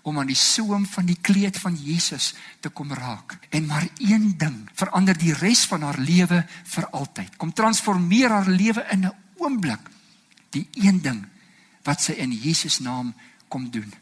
om 0.01 0.19
aan 0.19 0.27
die 0.27 0.35
soem 0.35 0.85
van 0.85 1.05
die 1.05 1.21
kleed 1.21 1.57
van 1.57 1.75
Jesus 1.75 2.35
te 2.59 2.69
kom 2.69 2.93
raak. 2.93 3.37
En 3.49 3.65
maar 3.65 3.87
een 3.97 4.37
ding 4.37 4.69
verander 4.73 5.17
die 5.17 5.33
res 5.33 5.65
van 5.65 5.81
haar 5.81 5.97
lewe 5.97 6.45
vir 6.63 6.89
altyd. 6.89 7.37
Kom 7.37 7.53
transformeer 7.53 8.29
haar 8.29 8.47
lewe 8.49 8.85
in 8.91 9.05
'n 9.05 9.15
oomblik. 9.37 9.89
Die 10.49 10.67
een 10.73 11.01
ding 11.01 11.25
wat 11.83 12.01
sy 12.01 12.11
in 12.11 12.31
Jesus 12.31 12.79
naam 12.79 13.13
kom 13.47 13.71
doen. 13.71 13.93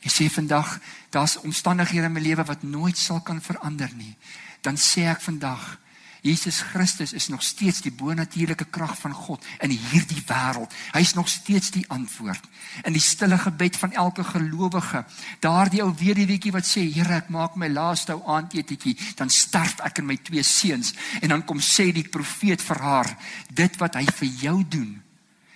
Jy 0.00 0.10
sê 0.10 0.30
vandag 0.32 0.78
daar's 1.12 1.36
omstandighede 1.44 2.08
in 2.08 2.16
my 2.16 2.22
lewe 2.24 2.44
wat 2.48 2.62
nooit 2.62 2.98
sal 2.98 3.20
kan 3.20 3.42
verander 3.42 3.90
nie. 3.96 4.16
Dan 4.64 4.80
sê 4.80 5.08
ek 5.10 5.20
vandag 5.20 5.76
Jesus 6.20 6.60
Christus 6.60 7.12
is 7.12 7.28
nog 7.28 7.42
steeds 7.42 7.80
die 7.80 7.92
bonatuurlike 7.92 8.64
krag 8.64 8.92
van 8.98 9.12
God 9.16 9.44
in 9.64 9.72
hierdie 9.72 10.20
wêreld. 10.28 10.72
Hy's 10.92 11.14
nog 11.16 11.28
steeds 11.28 11.70
die 11.72 11.84
antwoord. 11.88 12.44
In 12.84 12.92
die 12.92 13.00
stille 13.00 13.38
gebed 13.40 13.76
van 13.80 13.96
elke 13.96 14.24
gelowige, 14.24 15.04
daardie 15.40 15.82
ou 15.84 15.94
weduweetjie 15.96 16.52
wat 16.52 16.68
sê, 16.68 16.84
Here, 16.92 17.22
ek 17.22 17.32
maak 17.32 17.56
my 17.56 17.70
laaste 17.72 18.12
ou 18.16 18.24
aandetjie, 18.36 18.96
dan 19.16 19.32
sterf 19.32 19.80
ek 19.86 20.02
en 20.02 20.10
my 20.12 20.18
twee 20.20 20.44
seuns 20.44 20.92
en 21.22 21.32
dan 21.32 21.44
kom 21.48 21.60
sê 21.64 21.88
die 21.92 22.08
profeet 22.08 22.60
vir 22.62 22.84
haar, 22.84 23.14
dit 23.48 23.80
wat 23.80 23.96
hy 23.96 24.04
vir 24.20 24.32
jou 24.44 24.56
doen, 24.68 24.96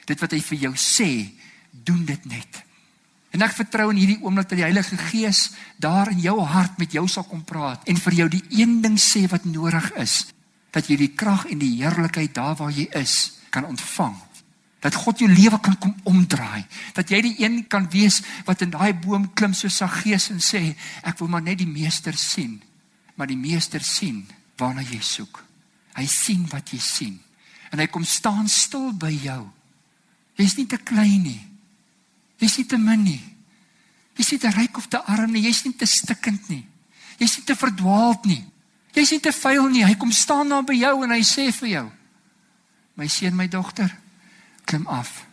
dit 0.08 0.20
wat 0.20 0.32
hy 0.32 0.40
vir 0.40 0.68
jou 0.68 0.76
sê, 0.80 1.10
doen 1.84 2.04
dit 2.08 2.30
net. 2.30 2.63
En 3.34 3.42
ek 3.42 3.56
vertrou 3.56 3.88
in 3.90 3.98
hierdie 3.98 4.20
oomblik 4.22 4.46
dat 4.46 4.60
die 4.60 4.66
Heilige 4.66 4.96
Gees 5.10 5.48
daar 5.82 6.12
in 6.12 6.20
jou 6.22 6.36
hart 6.46 6.78
met 6.78 6.92
jou 6.94 7.08
sal 7.10 7.26
kom 7.26 7.42
praat 7.42 7.82
en 7.90 7.98
vir 7.98 8.20
jou 8.20 8.28
die 8.36 8.44
een 8.60 8.78
ding 8.84 8.94
sê 9.00 9.24
wat 9.30 9.48
nodig 9.48 9.90
is 9.98 10.20
dat 10.74 10.86
jy 10.90 10.96
die 10.98 11.14
krag 11.14 11.48
en 11.50 11.58
die 11.58 11.72
heerlikheid 11.80 12.34
daar 12.34 12.54
waar 12.58 12.72
jy 12.74 12.86
is 12.98 13.40
kan 13.54 13.66
ontvang. 13.66 14.14
Dat 14.82 14.94
God 14.98 15.22
jou 15.22 15.28
lewe 15.30 15.58
kan 15.62 15.76
kom 15.78 15.94
omdraai. 16.10 16.66
Dat 16.94 17.10
jy 17.10 17.20
die 17.24 17.34
een 17.40 17.60
kan 17.70 17.86
wees 17.90 18.20
wat 18.46 18.62
in 18.66 18.74
daai 18.74 18.92
boom 18.92 19.30
klim 19.34 19.54
so 19.54 19.70
Saggeus 19.70 20.28
en 20.34 20.42
sê 20.42 20.74
ek 21.02 21.18
wil 21.22 21.30
maar 21.30 21.42
net 21.46 21.62
die 21.62 21.70
meester 21.70 22.14
sien. 22.18 22.58
Maar 23.14 23.30
die 23.30 23.38
meester 23.38 23.82
sien 23.82 24.24
waarna 24.58 24.82
jy 24.82 25.00
soek. 25.00 25.42
Hy 25.94 26.06
sien 26.10 26.46
wat 26.50 26.74
jy 26.74 26.82
sien. 26.82 27.18
En 27.70 27.82
hy 27.82 27.86
kom 27.90 28.04
staan 28.06 28.50
stil 28.50 28.92
by 28.98 29.12
jou. 29.14 29.42
Jy's 30.38 30.58
nie 30.58 30.66
te 30.70 30.78
klein 30.82 31.22
nie. 31.22 31.53
Jy's 32.42 32.56
nie 32.58 32.66
te 32.68 32.78
min 32.78 33.04
nie. 33.04 33.22
Jy's 34.18 34.32
nie 34.34 34.40
te 34.42 34.50
ryk 34.54 34.78
of 34.78 34.88
te 34.90 35.00
arm 35.00 35.32
nie. 35.32 35.44
Jy's 35.46 35.64
nie 35.66 35.74
te 35.78 35.86
stikkend 35.86 36.48
nie. 36.50 36.64
Jy's 37.18 37.38
nie 37.38 37.46
te 37.46 37.56
verdwaald 37.58 38.26
nie. 38.30 38.42
Jy's 38.94 39.14
nie 39.14 39.22
te 39.22 39.32
vuil 39.34 39.68
nie. 39.72 39.84
Hy 39.86 39.94
kom 39.98 40.12
staan 40.14 40.52
daar 40.52 40.66
by 40.66 40.76
jou 40.78 40.94
en 41.04 41.14
hy 41.14 41.22
sê 41.26 41.48
vir 41.60 41.70
jou: 41.72 41.86
My 42.94 43.08
seun, 43.10 43.34
my 43.36 43.48
dogter, 43.50 43.90
klim 44.64 44.86
af. 44.86 45.24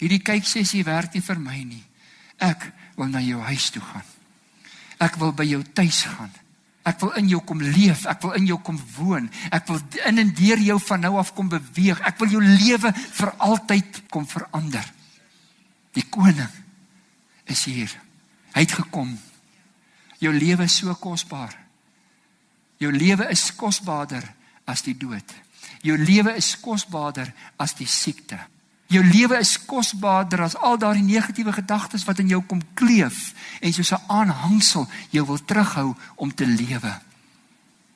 Hierdie 0.00 0.20
kyk 0.24 0.46
sessie 0.48 0.84
werk 0.84 1.14
nie 1.14 1.24
vir 1.24 1.40
my 1.40 1.58
nie. 1.64 1.84
Ek 2.42 2.66
wil 2.98 3.08
na 3.12 3.22
jou 3.22 3.40
huis 3.46 3.70
toe 3.70 3.82
gaan. 3.82 4.08
Ek 5.02 5.16
wil 5.20 5.32
by 5.36 5.46
jou 5.46 5.62
tuis 5.62 6.02
gaan. 6.10 6.32
Ek 6.82 6.98
wil 6.98 7.12
in 7.20 7.28
jou 7.30 7.38
kom 7.46 7.60
leef, 7.62 8.06
ek 8.10 8.24
wil 8.24 8.34
in 8.34 8.48
jou 8.48 8.58
kom 8.66 8.78
woon. 8.96 9.28
Ek 9.54 9.68
wil 9.70 9.78
in 10.08 10.18
en 10.18 10.32
deur 10.34 10.58
jou 10.58 10.78
van 10.82 11.04
nou 11.06 11.12
af 11.20 11.30
kom 11.36 11.48
beweeg. 11.50 12.00
Ek 12.02 12.18
wil 12.18 12.34
jou 12.34 12.42
lewe 12.42 12.90
vir 12.92 13.32
altyd 13.38 14.02
kom 14.10 14.26
verander. 14.26 14.84
Die 15.92 16.04
koning 16.08 16.48
is 17.44 17.64
hier. 17.68 17.90
Hy 18.52 18.64
het 18.64 18.72
gekom. 18.72 19.12
Jou 20.22 20.32
lewe 20.34 20.64
is 20.68 20.76
so 20.80 20.94
kosbaar. 20.94 21.54
Jou 22.80 22.92
lewe 22.92 23.28
is 23.30 23.50
kosbaarder 23.56 24.24
as 24.68 24.82
die 24.86 24.96
dood. 24.96 25.34
Jou 25.82 25.96
lewe 25.98 26.34
is 26.38 26.54
kosbaarder 26.62 27.32
as 27.60 27.74
die 27.78 27.86
siekte. 27.86 28.38
Jou 28.92 29.02
lewe 29.04 29.38
is 29.40 29.54
kosbaarder 29.64 30.42
as 30.44 30.56
al 30.60 30.76
daardie 30.78 31.04
negatiewe 31.06 31.54
gedagtes 31.56 32.04
wat 32.04 32.20
in 32.20 32.28
jou 32.28 32.42
kom 32.44 32.60
kleef 32.76 33.32
en 33.60 33.72
soos 33.72 33.92
'n 33.92 34.04
aanhangsel 34.08 34.88
jou 35.10 35.24
wil 35.26 35.44
terughou 35.44 35.94
om 36.16 36.34
te 36.34 36.46
lewe. 36.46 37.00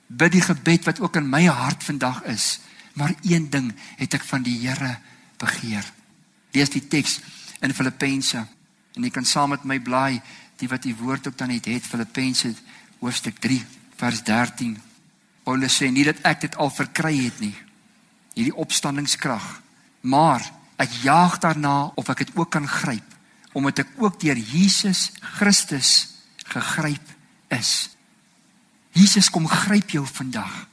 Bid 0.07 0.33
die 0.33 0.41
gebed 0.41 0.85
wat 0.85 1.01
ook 1.01 1.17
in 1.17 1.29
my 1.29 1.45
hart 1.45 1.85
vandag 1.85 2.23
is, 2.23 2.61
maar 2.95 3.15
een 3.23 3.51
ding 3.51 3.75
het 3.97 4.15
ek 4.15 4.25
van 4.25 4.43
die 4.43 4.69
Here 4.69 4.99
begeer. 5.37 5.85
Lees 6.53 6.71
die 6.71 6.89
teks 6.89 7.21
in 7.67 7.75
Filippense 7.75 8.41
en 8.97 9.05
jy 9.05 9.13
kan 9.13 9.27
saam 9.29 9.53
met 9.53 9.67
my 9.69 9.79
blaai 9.83 10.21
die 10.61 10.69
wat 10.71 10.87
die 10.87 10.95
woord 10.97 11.29
ook 11.29 11.37
dan 11.39 11.53
het, 11.53 11.69
het 11.69 11.85
Filippense 11.85 12.55
hoofstuk 13.03 13.41
3 13.43 13.61
vers 14.01 14.23
13. 14.25 14.77
Paulus 15.45 15.77
sê 15.79 15.91
nie 15.93 16.07
dat 16.07 16.23
ek 16.27 16.47
dit 16.47 16.57
al 16.57 16.73
verkry 16.73 17.15
het 17.19 17.41
nie. 17.43 17.55
Hierdie 18.37 18.57
opstandingskrag, 18.57 19.45
maar 20.09 20.45
ek 20.81 20.93
jaag 21.05 21.39
daarna 21.41 21.93
of 21.97 22.09
ek 22.13 22.25
dit 22.27 22.33
ook 22.37 22.51
kan 22.57 22.69
gryp 22.69 23.15
omdat 23.57 23.87
ek 23.87 23.95
ook 24.05 24.19
deur 24.21 24.37
Jesus 24.37 25.09
Christus 25.39 25.93
gegryp 26.45 27.15
is. 27.49 27.89
Jesus 28.93 29.31
kom 29.33 29.47
gryp 29.49 29.95
jou 29.97 30.03
vandag. 30.05 30.67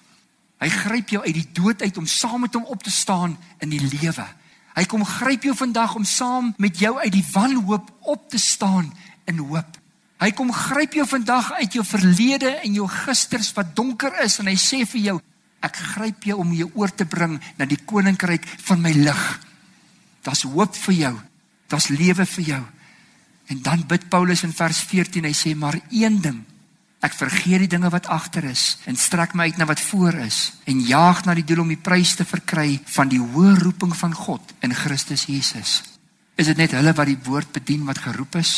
Hy 0.60 0.68
gryp 0.72 1.14
jou 1.16 1.22
uit 1.24 1.38
die 1.38 1.48
dood 1.56 1.80
uit 1.80 1.98
om 2.00 2.08
saam 2.08 2.44
met 2.44 2.56
hom 2.60 2.68
op 2.72 2.84
te 2.84 2.92
staan 2.92 3.38
in 3.64 3.72
die 3.72 3.80
lewe. 3.80 4.26
Hy 4.74 4.86
kom 4.90 5.06
gryp 5.06 5.46
jou 5.46 5.54
vandag 5.58 5.96
om 5.96 6.06
saam 6.06 6.54
met 6.58 6.80
jou 6.82 6.96
uit 6.98 7.14
die 7.14 7.26
wanhoop 7.34 7.92
op 8.10 8.30
te 8.30 8.40
staan 8.42 8.90
in 9.30 9.38
hoop. 9.38 9.80
Hy 10.24 10.32
kom 10.32 10.54
gryp 10.56 10.96
jou 10.98 11.06
vandag 11.08 11.52
uit 11.60 11.76
jou 11.78 11.86
verlede 11.86 12.56
en 12.64 12.78
jou 12.80 12.88
gisters 12.90 13.52
wat 13.58 13.76
donker 13.76 14.16
is 14.24 14.40
en 14.40 14.50
hy 14.50 14.56
sê 14.58 14.84
vir 14.88 15.02
jou 15.10 15.18
ek 15.64 15.80
gryp 15.96 16.26
jou 16.28 16.40
om 16.44 16.56
jou 16.56 16.70
oor 16.80 16.92
te 16.92 17.06
bring 17.08 17.38
na 17.60 17.68
die 17.70 17.80
koninkryk 17.86 18.48
van 18.68 18.82
my 18.84 18.92
lig. 18.96 19.22
Daar's 20.24 20.44
hoop 20.48 20.76
vir 20.88 20.96
jou. 20.96 21.14
Daar's 21.72 21.90
lewe 21.92 22.26
vir 22.26 22.50
jou. 22.54 22.64
En 23.52 23.62
dan 23.64 23.84
bid 23.88 24.10
Paulus 24.10 24.44
in 24.44 24.56
vers 24.56 24.80
14 24.90 25.28
hy 25.28 25.36
sê 25.38 25.54
maar 25.56 25.80
een 25.92 26.20
ding 26.24 26.42
Ek 27.04 27.16
vergeet 27.20 27.66
die 27.66 27.72
dinge 27.74 27.90
wat 27.92 28.08
agter 28.08 28.46
is 28.48 28.78
en 28.88 28.96
strek 28.96 29.34
my 29.36 29.50
uit 29.52 29.58
na 29.60 29.68
wat 29.68 29.82
voor 29.90 30.16
is 30.24 30.54
en 30.64 30.80
jaag 30.88 31.26
na 31.26 31.36
die 31.36 31.44
doel 31.44 31.66
om 31.66 31.74
die 31.74 31.82
prys 31.90 32.14
te 32.16 32.24
verkry 32.24 32.78
van 32.96 33.12
die 33.12 33.20
hoë 33.20 33.58
roeping 33.60 33.92
van 34.00 34.16
God 34.16 34.54
in 34.64 34.72
Christus 34.74 35.26
Jesus. 35.28 35.82
Is 36.40 36.48
dit 36.48 36.58
net 36.58 36.72
hulle 36.72 36.94
wat 36.96 37.12
die 37.12 37.20
woord 37.26 37.52
bedien 37.52 37.84
wat 37.86 38.00
geroep 38.06 38.40
is? 38.40 38.54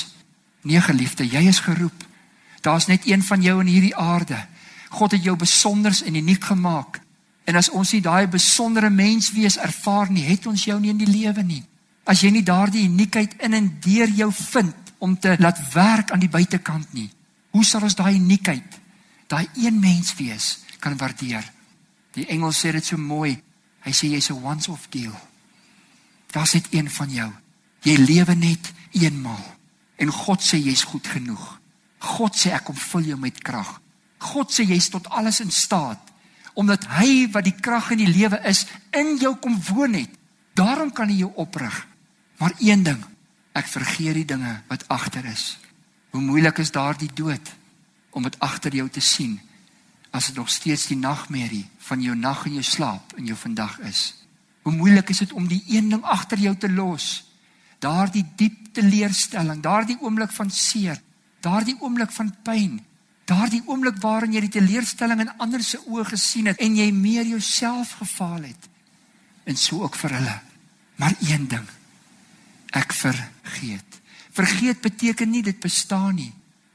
Nee 0.62 0.82
geliefde, 0.82 1.26
jy 1.26 1.42
is 1.50 1.64
geroep. 1.66 2.06
Daar's 2.62 2.86
net 2.88 3.10
een 3.10 3.26
van 3.26 3.42
jou 3.42 3.58
in 3.62 3.70
hierdie 3.70 3.96
aarde. 3.98 4.38
God 4.90 5.18
het 5.18 5.26
jou 5.26 5.36
besonders 5.36 6.04
en 6.06 6.16
uniek 6.16 6.44
gemaak. 6.44 7.02
En 7.46 7.58
as 7.58 7.70
ons 7.70 7.92
nie 7.94 8.02
daai 8.02 8.28
besondere 8.30 8.90
mens 8.90 9.32
wees 9.34 9.58
ervaar 9.58 10.10
nie, 10.10 10.24
het 10.26 10.46
ons 10.50 10.64
jou 10.66 10.80
nie 10.80 10.94
in 10.94 11.02
die 11.02 11.10
lewe 11.10 11.44
nie. 11.44 11.64
As 12.06 12.22
jy 12.22 12.32
nie 12.34 12.46
daardie 12.46 12.86
uniekheid 12.86 13.38
in 13.46 13.58
en 13.58 13.70
deur 13.82 14.10
jou 14.10 14.32
vind 14.34 14.94
om 14.98 15.18
te 15.20 15.36
laat 15.40 15.60
werk 15.74 16.12
aan 16.12 16.22
die 16.22 16.32
buitekant 16.32 16.94
nie, 16.94 17.10
hoe 17.56 17.64
sal 17.64 17.86
ons 17.88 17.96
daai 17.96 18.18
uniekheid, 18.20 18.80
daai 19.32 19.48
een 19.56 19.80
mens 19.80 20.12
wees 20.20 20.60
kan 20.84 20.98
waardeer? 21.00 21.46
Die 22.16 22.28
engel 22.32 22.52
sê 22.56 22.74
dit 22.76 22.86
so 22.86 23.00
mooi. 23.00 23.36
Hy 23.86 23.92
sê 23.92 24.10
jy's 24.12 24.30
'n 24.30 24.44
once 24.44 24.72
off 24.72 24.88
deal. 24.90 25.16
Daar's 26.32 26.54
net 26.54 26.68
een 26.72 26.90
van 26.90 27.10
jou. 27.10 27.32
Jy 27.82 27.96
lewe 27.96 28.36
net 28.36 28.74
eenmaal. 28.92 29.56
En 29.96 30.12
God 30.12 30.42
sê 30.42 30.58
jy's 30.58 30.84
goed 30.84 31.08
genoeg. 31.08 31.60
God 32.00 32.36
sê 32.36 32.52
ek 32.52 32.64
kom 32.64 32.76
vul 32.76 33.02
jou 33.02 33.18
met 33.18 33.42
krag. 33.42 33.82
God 34.18 34.52
sê 34.52 34.66
jy's 34.66 34.90
tot 34.90 35.10
alles 35.10 35.40
in 35.40 35.52
staat 35.52 36.12
omdat 36.56 36.86
hy 36.88 37.28
wat 37.32 37.44
die 37.44 37.56
krag 37.60 37.92
in 37.92 37.98
die 37.98 38.08
lewe 38.08 38.40
is 38.48 38.66
in 38.96 39.18
jou 39.20 39.36
kom 39.36 39.60
woon 39.74 39.94
het. 39.94 40.10
Daarom 40.56 40.92
kan 40.92 41.10
hy 41.10 41.18
jou 41.20 41.32
oprig. 41.36 41.88
Maar 42.40 42.54
een 42.60 42.84
ding, 42.84 43.02
ek 43.52 43.68
vergeet 43.68 44.14
die 44.14 44.26
dinge 44.26 44.62
wat 44.68 44.88
agter 44.88 45.26
is. 45.26 45.58
Hoe 46.16 46.24
moeilik 46.24 46.62
is 46.64 46.72
daardie 46.72 47.12
dood 47.12 47.50
om 48.16 48.24
dit 48.24 48.36
agter 48.40 48.76
jou 48.80 48.88
te 48.90 49.02
sien 49.04 49.36
as 50.16 50.30
dit 50.32 50.38
nog 50.40 50.48
steeds 50.50 50.88
die 50.88 50.98
nagmerrie 50.98 51.66
van 51.90 52.00
jou 52.02 52.16
nag 52.16 52.46
en 52.48 52.54
jou 52.56 52.64
slaap 52.64 53.18
in 53.20 53.28
jou 53.28 53.36
vandag 53.38 53.80
is. 53.84 54.14
Hoe 54.64 54.72
moeilik 54.72 55.10
is 55.12 55.20
dit 55.26 55.34
om 55.36 55.48
die 55.52 55.60
een 55.68 55.90
ding 55.92 56.04
agter 56.04 56.40
jou 56.40 56.54
te 56.56 56.72
los 56.72 57.26
daardie 57.84 58.24
diep 58.40 58.72
teleurstelling, 58.76 59.60
daardie 59.62 59.98
oomblik 60.00 60.32
van 60.32 60.50
seer, 60.50 61.02
daardie 61.44 61.76
oomblik 61.84 62.12
van 62.16 62.32
pyn, 62.48 62.80
daardie 63.28 63.62
oomblik 63.68 64.00
waarin 64.04 64.34
jy 64.34 64.46
die 64.48 64.56
teleurstelling 64.56 65.26
in 65.26 65.34
ander 65.44 65.64
se 65.64 65.82
oë 65.84 66.08
gesien 66.14 66.48
het 66.52 66.64
en 66.64 66.80
jy 66.80 66.88
meer 66.96 67.28
jouself 67.28 67.98
gefaal 68.00 68.48
het. 68.48 68.70
En 69.44 69.60
so 69.60 69.84
ook 69.84 70.00
vir 70.00 70.16
hulle. 70.18 70.40
Maar 70.96 71.20
een 71.20 71.48
ding, 71.52 71.68
ek 72.72 72.96
vergeet. 72.96 73.95
Vergeet 74.36 74.82
beteken 74.84 75.30
nie 75.32 75.44
dit 75.44 75.60
bestaan 75.64 76.16
nie. 76.20 76.34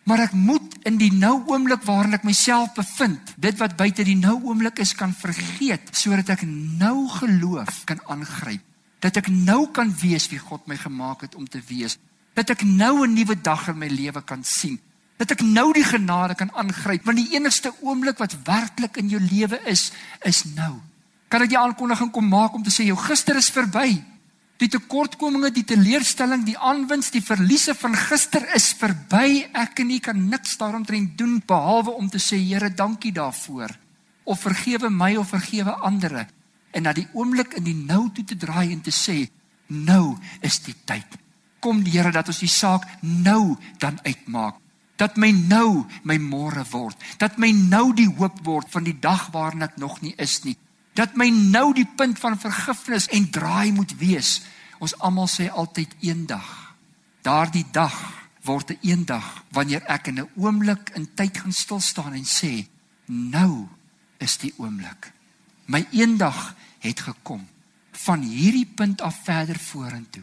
Maar 0.08 0.24
ek 0.24 0.32
moet 0.34 0.78
in 0.88 0.96
die 0.98 1.12
nou 1.12 1.42
oomblik 1.52 1.84
waarin 1.84 2.16
ek 2.16 2.24
myself 2.24 2.72
bevind, 2.74 3.34
dit 3.36 3.56
wat 3.60 3.76
buite 3.78 4.04
die 4.06 4.16
nou 4.16 4.38
oomblik 4.48 4.80
is 4.80 4.94
kan 4.96 5.12
vergeet 5.14 5.92
sodat 5.94 6.32
ek 6.34 6.46
nou 6.48 7.04
geloof 7.20 7.84
kan 7.88 8.00
aangryp. 8.08 8.64
Dat 9.00 9.20
ek 9.20 9.28
nou 9.32 9.68
kan 9.72 9.92
wees 10.00 10.28
wie 10.32 10.40
God 10.40 10.66
my 10.68 10.76
gemaak 10.80 11.26
het 11.28 11.36
om 11.36 11.46
te 11.48 11.60
wees. 11.68 11.98
Dat 12.34 12.50
ek 12.50 12.64
nou 12.64 13.04
'n 13.06 13.14
nuwe 13.14 13.36
dag 13.40 13.68
in 13.68 13.78
my 13.78 13.88
lewe 13.88 14.22
kan 14.24 14.44
sien. 14.44 14.80
Dat 15.16 15.30
ek 15.30 15.42
nou 15.42 15.72
die 15.72 15.84
genade 15.84 16.34
kan 16.34 16.52
aangryp 16.52 17.04
want 17.04 17.16
die 17.16 17.36
enigste 17.36 17.72
oomblik 17.80 18.18
wat 18.18 18.36
werklik 18.44 18.96
in 18.96 19.08
jou 19.08 19.20
lewe 19.20 19.60
is, 19.66 19.92
is 20.24 20.44
nou. 20.44 20.80
Kan 21.28 21.42
ek 21.42 21.48
die 21.48 21.58
aankondiging 21.58 22.10
kom 22.10 22.28
maak 22.28 22.54
om 22.54 22.62
te 22.62 22.70
sê 22.70 22.84
jou 22.84 22.96
gister 22.96 23.36
is 23.36 23.50
verby 23.50 24.02
die 24.60 24.68
tekortkominge, 24.68 25.50
die 25.54 25.64
teleurstelling, 25.64 26.44
die 26.44 26.58
aanwins, 26.58 27.08
die 27.14 27.24
verliese 27.24 27.72
van 27.78 27.94
gister 27.96 28.44
is 28.56 28.70
verby. 28.76 29.46
Ek 29.56 29.80
en 29.80 29.92
u 29.94 29.98
kan 30.04 30.20
niks 30.28 30.58
daaromtrent 30.60 31.16
doen 31.18 31.38
behalwe 31.46 31.94
om 31.96 32.10
te 32.12 32.20
sê 32.20 32.36
Here, 32.40 32.68
dankie 32.68 33.12
daarvoor. 33.16 33.72
Of 34.28 34.44
vergewe 34.44 34.90
my 34.92 35.14
of 35.16 35.32
vergewe 35.32 35.72
ander 35.80 36.26
en 36.70 36.84
na 36.86 36.92
die 36.94 37.08
oomblik 37.18 37.56
in 37.58 37.64
die 37.66 37.74
nou 37.74 38.04
toe 38.14 38.22
te 38.24 38.36
draai 38.38 38.70
en 38.70 38.82
te 38.84 38.92
sê, 38.94 39.24
nou 39.74 40.14
is 40.46 40.60
die 40.62 40.76
tyd. 40.86 41.16
Kom 41.58 41.82
die 41.82 41.96
Here 41.96 42.12
dat 42.14 42.30
ons 42.30 42.38
die 42.44 42.50
saak 42.50 42.86
nou 43.00 43.56
dan 43.82 43.98
uitmaak. 44.04 44.60
Dat 45.00 45.16
my 45.16 45.32
nou 45.32 45.86
my 46.04 46.18
môre 46.20 46.62
word. 46.70 46.96
Dat 47.18 47.40
my 47.40 47.50
nou 47.56 47.90
die 47.96 48.08
hoop 48.20 48.38
word 48.44 48.68
van 48.70 48.84
die 48.84 48.98
dag 49.00 49.30
waarin 49.32 49.64
ek 49.64 49.80
nog 49.80 49.98
nie 50.04 50.14
is 50.20 50.42
nie 50.44 50.58
dat 51.00 51.16
my 51.16 51.30
nou 51.32 51.70
die 51.72 51.88
punt 51.96 52.18
van 52.20 52.36
vergifnis 52.36 53.08
en 53.16 53.30
draai 53.32 53.72
moet 53.72 53.92
wees. 54.00 54.40
Ons 54.84 54.96
almal 55.00 55.28
sê 55.32 55.48
altyd 55.48 55.94
eendag. 56.04 56.48
Daardie 57.24 57.64
dag 57.72 57.96
word 58.44 58.70
'n 58.70 58.78
eendag 58.82 59.44
wanneer 59.52 59.82
ek 59.88 60.08
in 60.08 60.20
'n 60.20 60.30
oomblik 60.36 60.90
in 60.94 61.08
tyd 61.14 61.38
gaan 61.38 61.52
stil 61.52 61.80
staan 61.80 62.12
en 62.12 62.24
sê, 62.24 62.68
nou 63.06 63.68
is 64.18 64.36
die 64.38 64.52
oomblik. 64.56 65.12
My 65.66 65.86
eendag 65.90 66.54
het 66.78 67.00
gekom 67.00 67.48
van 67.92 68.20
hierdie 68.20 68.66
punt 68.66 69.00
af 69.00 69.24
verder 69.24 69.58
vorentoe. 69.58 70.22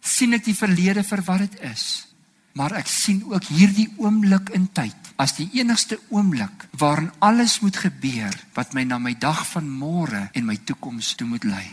sien 0.00 0.32
ek 0.32 0.44
die 0.44 0.54
verlede 0.54 1.02
vir 1.02 1.22
wat 1.22 1.38
dit 1.38 1.60
is, 1.60 2.06
maar 2.54 2.76
ek 2.78 2.88
sien 2.90 3.22
ook 3.26 3.50
hierdie 3.50 3.88
oomblik 3.98 4.52
in 4.54 4.68
tyd 4.72 5.10
as 5.18 5.34
die 5.38 5.48
enigste 5.58 5.98
oomblik 6.14 6.66
waarin 6.78 7.10
alles 7.18 7.60
moet 7.62 7.76
gebeur 7.82 8.34
wat 8.54 8.74
my 8.74 8.84
na 8.86 8.98
my 8.98 9.14
dag 9.18 9.42
van 9.52 9.68
môre 9.68 10.28
en 10.32 10.46
my 10.46 10.56
toekoms 10.56 11.14
toe 11.18 11.26
moet 11.26 11.44
lei. 11.46 11.66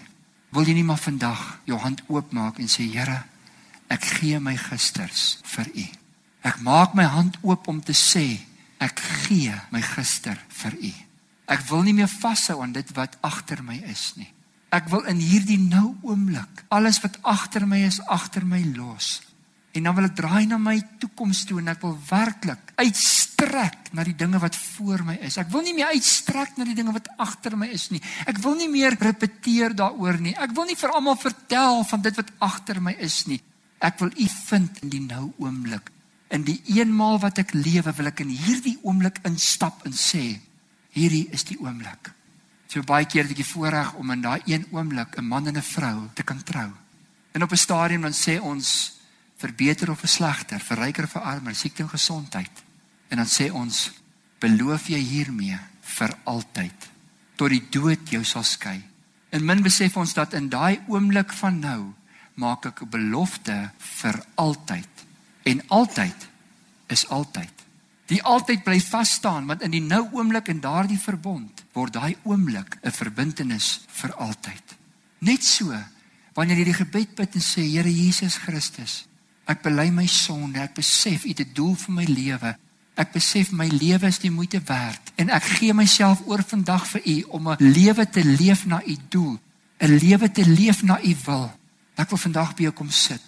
Wil 0.51 0.67
jy 0.67 0.75
nie 0.81 0.85
maar 0.85 1.01
vandag 1.01 1.41
jou 1.69 1.77
hand 1.79 2.03
oopmaak 2.09 2.59
en 2.59 2.69
sê 2.69 2.83
Here, 2.89 3.21
ek 3.87 4.03
gee 4.19 4.39
my 4.39 4.57
gisters 4.57 5.39
vir 5.53 5.69
U. 5.71 5.85
Ek 6.41 6.57
maak 6.65 6.95
my 6.97 7.05
hand 7.05 7.37
oop 7.45 7.69
om 7.69 7.81
te 7.81 7.93
sê 7.93 8.41
ek 8.81 8.99
gee 9.27 9.53
my 9.69 9.81
gister 9.85 10.37
vir 10.61 10.77
U. 10.81 10.93
Ek 11.51 11.65
wil 11.69 11.83
nie 11.85 11.93
meer 11.93 12.09
vashou 12.09 12.61
aan 12.63 12.73
dit 12.73 12.93
wat 12.97 13.17
agter 13.21 13.61
my 13.63 13.77
is 13.91 14.13
nie. 14.17 14.29
Ek 14.71 14.87
wil 14.89 15.03
in 15.11 15.19
hierdie 15.19 15.59
nou 15.59 15.91
oomblik 16.07 16.63
alles 16.71 17.01
wat 17.03 17.19
agter 17.27 17.67
my 17.67 17.83
is 17.85 17.99
agter 18.07 18.45
my 18.47 18.61
los. 18.77 19.19
En 19.71 19.83
dan 19.83 19.95
wil 19.95 20.09
ek 20.09 20.15
draai 20.15 20.45
na 20.49 20.57
my 20.59 20.75
toekoms 20.99 21.45
toe 21.47 21.61
en 21.61 21.71
ek 21.71 21.83
wil 21.85 21.93
werklik 22.09 22.73
uitstrek 22.75 23.91
na 23.95 24.03
die 24.03 24.15
dinge 24.17 24.39
wat 24.41 24.55
voor 24.55 25.05
my 25.07 25.15
is. 25.23 25.37
Ek 25.39 25.51
wil 25.53 25.63
nie 25.63 25.75
meer 25.77 25.93
uitstrek 25.95 26.57
na 26.57 26.67
die 26.67 26.75
dinge 26.75 26.91
wat 26.95 27.07
agter 27.21 27.55
my 27.59 27.69
is 27.71 27.87
nie. 27.93 28.01
Ek 28.27 28.41
wil 28.43 28.57
nie 28.59 28.67
meer 28.71 28.97
repeteer 28.99 29.75
daaroor 29.77 30.19
nie. 30.19 30.35
Ek 30.35 30.51
wil 30.57 30.67
nie 30.67 30.75
vir 30.79 30.91
almal 30.91 31.17
vertel 31.19 31.83
van 31.87 32.03
dit 32.03 32.19
wat 32.19 32.35
agter 32.43 32.81
my 32.83 32.95
is 32.99 33.23
nie. 33.31 33.39
Ek 33.81 33.97
wil 33.99 34.11
U 34.11 34.27
vind 34.27 34.83
in 34.83 34.93
die 34.93 35.03
nou 35.07 35.31
oomblik. 35.41 35.89
In 36.31 36.45
die 36.47 36.59
eenmaal 36.75 37.19
wat 37.19 37.41
ek 37.41 37.55
lewe, 37.55 37.91
wil 37.97 38.11
ek 38.11 38.21
in 38.23 38.31
hierdie 38.31 38.77
oomblik 38.87 39.19
instap 39.27 39.85
en 39.87 39.95
sê, 39.95 40.39
hierdie 40.95 41.25
is 41.35 41.43
die 41.47 41.57
oomblik. 41.59 42.11
So 42.71 42.83
baie 42.87 43.07
keer 43.09 43.25
het 43.25 43.33
ek 43.33 43.41
die 43.41 43.47
voorreg 43.47 43.95
om 43.99 44.13
in 44.13 44.23
daai 44.23 44.39
een 44.47 44.63
oomblik 44.71 45.17
'n 45.17 45.27
man 45.27 45.47
en 45.47 45.57
'n 45.57 45.61
vrou 45.61 46.07
te 46.15 46.23
kan 46.23 46.43
trou. 46.43 46.71
En 47.33 47.43
op 47.43 47.51
'n 47.51 47.57
stadium 47.57 48.01
dan 48.01 48.13
sê 48.13 48.39
ons 48.39 49.00
vir 49.41 49.53
beter 49.57 49.91
of 49.91 49.99
vir 49.99 50.09
slegter, 50.09 50.59
vir 50.59 50.77
ryker 50.77 51.03
of 51.03 51.15
vir 51.17 51.27
armer, 51.33 51.55
siekte 51.55 51.83
en 51.83 51.89
gesondheid. 51.89 52.63
En 53.09 53.17
dan 53.17 53.29
sê 53.29 53.49
ons, 53.51 53.91
beloof 54.41 54.89
jy 54.89 54.99
hiermee 54.99 55.57
vir 55.97 56.15
altyd 56.29 56.89
tot 57.37 57.49
die 57.49 57.63
dood 57.73 58.09
jou 58.13 58.21
sal 58.27 58.45
skei. 58.45 58.77
En 59.33 59.45
min 59.45 59.63
besef 59.65 59.95
ons 59.97 60.13
dat 60.13 60.35
in 60.37 60.49
daai 60.51 60.81
oomblik 60.91 61.33
van 61.39 61.59
nou 61.59 61.93
maak 62.35 62.65
ek 62.65 62.81
'n 62.81 62.89
belofte 62.89 63.71
vir 63.77 64.23
altyd. 64.35 64.89
En 65.43 65.61
altyd 65.67 66.27
is 66.87 67.07
altyd. 67.07 67.53
Die 68.11 68.23
altyd 68.23 68.63
bly 68.63 68.79
vas 68.79 69.11
staan 69.11 69.45
want 69.47 69.61
in 69.61 69.71
die 69.71 69.81
nou 69.81 70.09
oomblik 70.11 70.47
en 70.47 70.59
daardie 70.59 70.99
verbond 70.99 71.63
word 71.73 71.93
daai 71.93 72.17
oomblik 72.23 72.77
'n 72.83 72.91
verbintenis 72.91 73.81
vir 73.87 74.13
altyd. 74.13 74.77
Net 75.19 75.43
so 75.43 75.73
wanneer 76.33 76.57
jy 76.57 76.63
die 76.63 76.73
gebed 76.73 77.15
bid 77.15 77.35
en 77.35 77.41
sê 77.41 77.61
Here 77.61 77.93
Jesus 77.93 78.37
Christus, 78.37 79.05
Ek 79.45 79.61
bely 79.61 79.89
my 79.89 80.07
sonde. 80.07 80.59
Ek 80.59 80.73
besef 80.73 81.25
U 81.25 81.29
het 81.29 81.39
'n 81.39 81.53
doel 81.53 81.75
vir 81.75 81.93
my 81.93 82.05
lewe. 82.05 82.57
Ek 82.95 83.11
besef 83.11 83.51
my 83.51 83.67
lewe 83.67 84.07
is 84.07 84.19
die 84.19 84.31
moeite 84.31 84.61
werd 84.67 85.11
en 85.15 85.29
ek 85.29 85.43
gee 85.43 85.73
myself 85.73 86.21
oor 86.27 86.43
vandag 86.43 86.87
vir 86.87 87.01
U 87.05 87.21
om 87.37 87.47
'n 87.49 87.57
lewe 87.59 88.09
te 88.09 88.23
leef 88.23 88.65
na 88.65 88.81
U 88.85 88.97
doel, 89.09 89.39
'n 89.79 89.97
lewe 89.97 90.31
te 90.31 90.45
leef 90.45 90.83
na 90.83 90.99
U 91.01 91.15
wil. 91.25 91.51
Ek 91.95 92.09
wil 92.09 92.17
vandag 92.17 92.55
by 92.55 92.63
jou 92.63 92.73
kom 92.73 92.89
sit. 92.89 93.21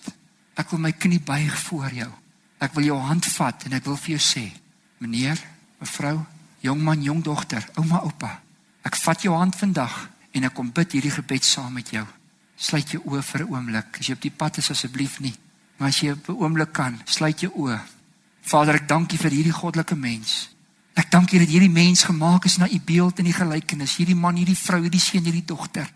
Ek 0.56 0.70
wil 0.70 0.80
my 0.80 0.92
knie 0.92 1.20
buig 1.20 1.60
voor 1.60 1.92
jou. 1.94 2.12
Ek 2.60 2.74
wil 2.74 2.84
jou 2.84 3.00
hand 3.00 3.26
vat 3.26 3.66
en 3.66 3.74
ek 3.74 3.86
wil 3.86 3.96
vir 3.96 4.18
jou 4.18 4.20
sê, 4.20 4.52
meneer, 4.98 5.40
mevrou, 5.80 6.26
jongman, 6.60 7.02
jongdogter, 7.04 7.66
ouma, 7.76 8.04
oupa, 8.04 8.42
ek 8.84 8.96
vat 8.96 9.22
jou 9.22 9.36
hand 9.36 9.56
vandag 9.56 10.10
en 10.32 10.44
ek 10.44 10.54
kom 10.54 10.72
bid 10.72 10.92
hierdie 10.92 11.12
gebed 11.12 11.44
saam 11.44 11.74
met 11.74 11.90
jou. 11.90 12.06
Sluit 12.56 12.92
jou 12.92 13.02
oë 13.06 13.24
vir 13.24 13.42
'n 13.42 13.50
oomblik. 13.54 14.00
As 14.00 14.08
jy 14.08 14.14
op 14.14 14.22
die 14.22 14.32
pad 14.32 14.58
is 14.58 14.70
asseblief 14.70 15.20
nie. 15.20 15.36
Maar 15.78 15.88
as 15.88 16.00
jy 16.00 16.12
op 16.12 16.30
'n 16.30 16.42
oomblik 16.44 16.72
kan, 16.74 17.02
sluit 17.06 17.40
jou 17.40 17.52
oë. 17.56 17.80
Vader, 18.42 18.76
ek 18.76 18.88
dank 18.88 19.14
U 19.14 19.18
vir 19.18 19.32
hierdie 19.32 19.56
goddelike 19.56 19.96
mens. 19.96 20.50
Ek 20.94 21.10
dank 21.12 21.32
U 21.32 21.40
dat 21.40 21.48
hierdie 21.48 21.72
mens 21.72 22.04
gemaak 22.04 22.46
is 22.46 22.58
na 22.58 22.68
U 22.70 22.80
beeld 22.86 23.20
en 23.20 23.26
U 23.26 23.34
gelykenis. 23.34 23.96
Hierdie 23.96 24.16
man, 24.16 24.36
hierdie 24.36 24.58
vrou, 24.58 24.82
hierdie 24.82 25.00
seun, 25.00 25.24
hierdie 25.24 25.46
dogter, 25.46 25.90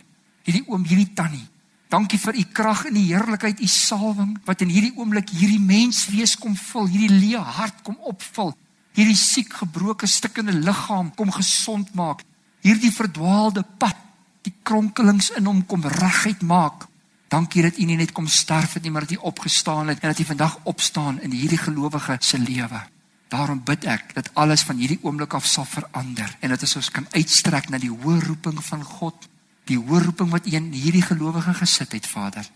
hierdie 0.43 0.63
oom, 0.67 0.83
hierdie 0.83 1.13
tannie. 1.13 1.47
Dankie 1.87 2.19
vir 2.19 2.35
U 2.35 2.43
krag 2.53 2.85
en 2.85 2.95
U 2.95 3.03
heerlikheid, 3.03 3.59
U 3.59 3.67
salwing 3.67 4.33
wat 4.45 4.63
in 4.65 4.71
hierdie 4.73 4.95
oomblik 4.97 5.29
hierdie 5.29 5.61
mens 5.61 6.07
wees 6.11 6.35
kom 6.35 6.55
vul, 6.55 6.87
hierdie 6.87 7.13
leë 7.13 7.43
hart 7.59 7.83
kom 7.83 7.99
opvul. 8.01 8.55
Hierdie 8.97 9.15
siek, 9.15 9.53
gebroke, 9.53 10.07
stikkende 10.09 10.55
liggaam 10.55 11.13
kom 11.15 11.31
gesond 11.31 11.93
maak. 11.93 12.23
Hierdie 12.65 12.91
verdwaalde 12.91 13.61
pad, 13.77 13.95
die 14.41 14.55
kronkelings 14.63 15.29
in 15.37 15.45
hom 15.45 15.61
kom 15.69 15.85
reguit 15.85 16.41
maak. 16.41 16.86
Dankie 17.27 17.61
dat 17.61 17.77
U 17.77 17.83
nie 17.83 17.97
net 17.99 18.11
kom 18.15 18.27
sterf 18.27 18.73
het 18.73 18.83
nie, 18.83 18.91
maar 18.91 19.03
dat 19.07 19.17
U 19.17 19.21
opgestaan 19.31 19.87
het 19.87 19.99
en 19.99 20.09
dat 20.09 20.19
U 20.19 20.23
vandag 20.23 20.59
opstaan 20.63 21.21
in 21.21 21.31
hierdie 21.31 21.57
gelowige 21.57 22.17
se 22.19 22.39
lewe. 22.39 22.83
Daarom 23.27 23.63
bid 23.63 23.83
ek 23.83 24.13
dat 24.15 24.29
alles 24.33 24.63
van 24.63 24.77
hierdie 24.79 24.99
oomblik 25.01 25.33
af 25.33 25.45
sal 25.45 25.65
verander 25.67 26.37
en 26.39 26.49
dat 26.49 26.63
ons 26.63 26.91
kan 26.91 27.07
uitstrek 27.11 27.69
na 27.69 27.77
die 27.77 27.91
hoë 27.91 28.21
roeping 28.23 28.61
van 28.63 28.83
God, 28.83 29.27
die 29.67 29.79
hoë 29.79 30.05
roeping 30.05 30.31
wat 30.31 30.47
U 30.47 30.55
in 30.55 30.71
hierdie 30.71 31.03
gelowige 31.03 31.53
gesit 31.59 31.91
het, 31.91 32.07
Vader, 32.07 32.47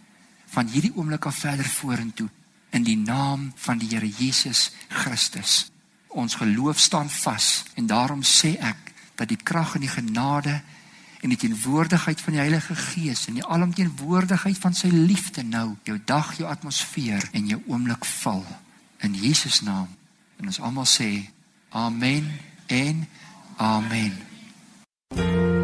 van 0.56 0.72
hierdie 0.72 0.94
oomblik 0.96 1.26
af 1.28 1.44
verder 1.44 1.68
vorentoe 1.68 2.30
in 2.72 2.84
die 2.88 2.98
naam 2.98 3.52
van 3.56 3.78
die 3.78 3.90
Here 3.92 4.08
Jesus 4.08 4.72
Christus. 4.88 5.72
Ons 6.08 6.36
geloof 6.40 6.80
staan 6.80 7.10
vas 7.10 7.64
en 7.76 7.88
daarom 7.88 8.24
sê 8.24 8.56
ek 8.60 8.92
dat 9.20 9.28
die 9.28 9.40
krag 9.44 9.76
en 9.76 9.84
die 9.84 9.92
genade 9.92 10.62
en 11.22 11.30
die 11.30 11.38
teenwoordigheid 11.38 12.22
van 12.22 12.34
die 12.34 12.42
Heilige 12.42 12.76
Gees 12.76 13.28
en 13.30 13.38
die 13.38 13.46
alomteenwoordigheid 13.46 14.58
van 14.58 14.74
sy 14.74 14.90
liefde 14.90 15.44
nou 15.44 15.76
jou 15.86 16.00
dag, 16.06 16.34
jou 16.38 16.50
atmosfeer 16.50 17.30
en 17.32 17.48
jou 17.48 17.62
oomblik 17.68 18.06
val 18.06 18.46
in 19.06 19.16
Jesus 19.16 19.62
naam. 19.62 19.90
En 20.42 20.50
ons 20.50 20.62
almal 20.62 20.90
sê 20.90 21.12
amen 21.70 22.28
en 22.68 23.08
amen. 23.58 24.18
you. 25.16 25.61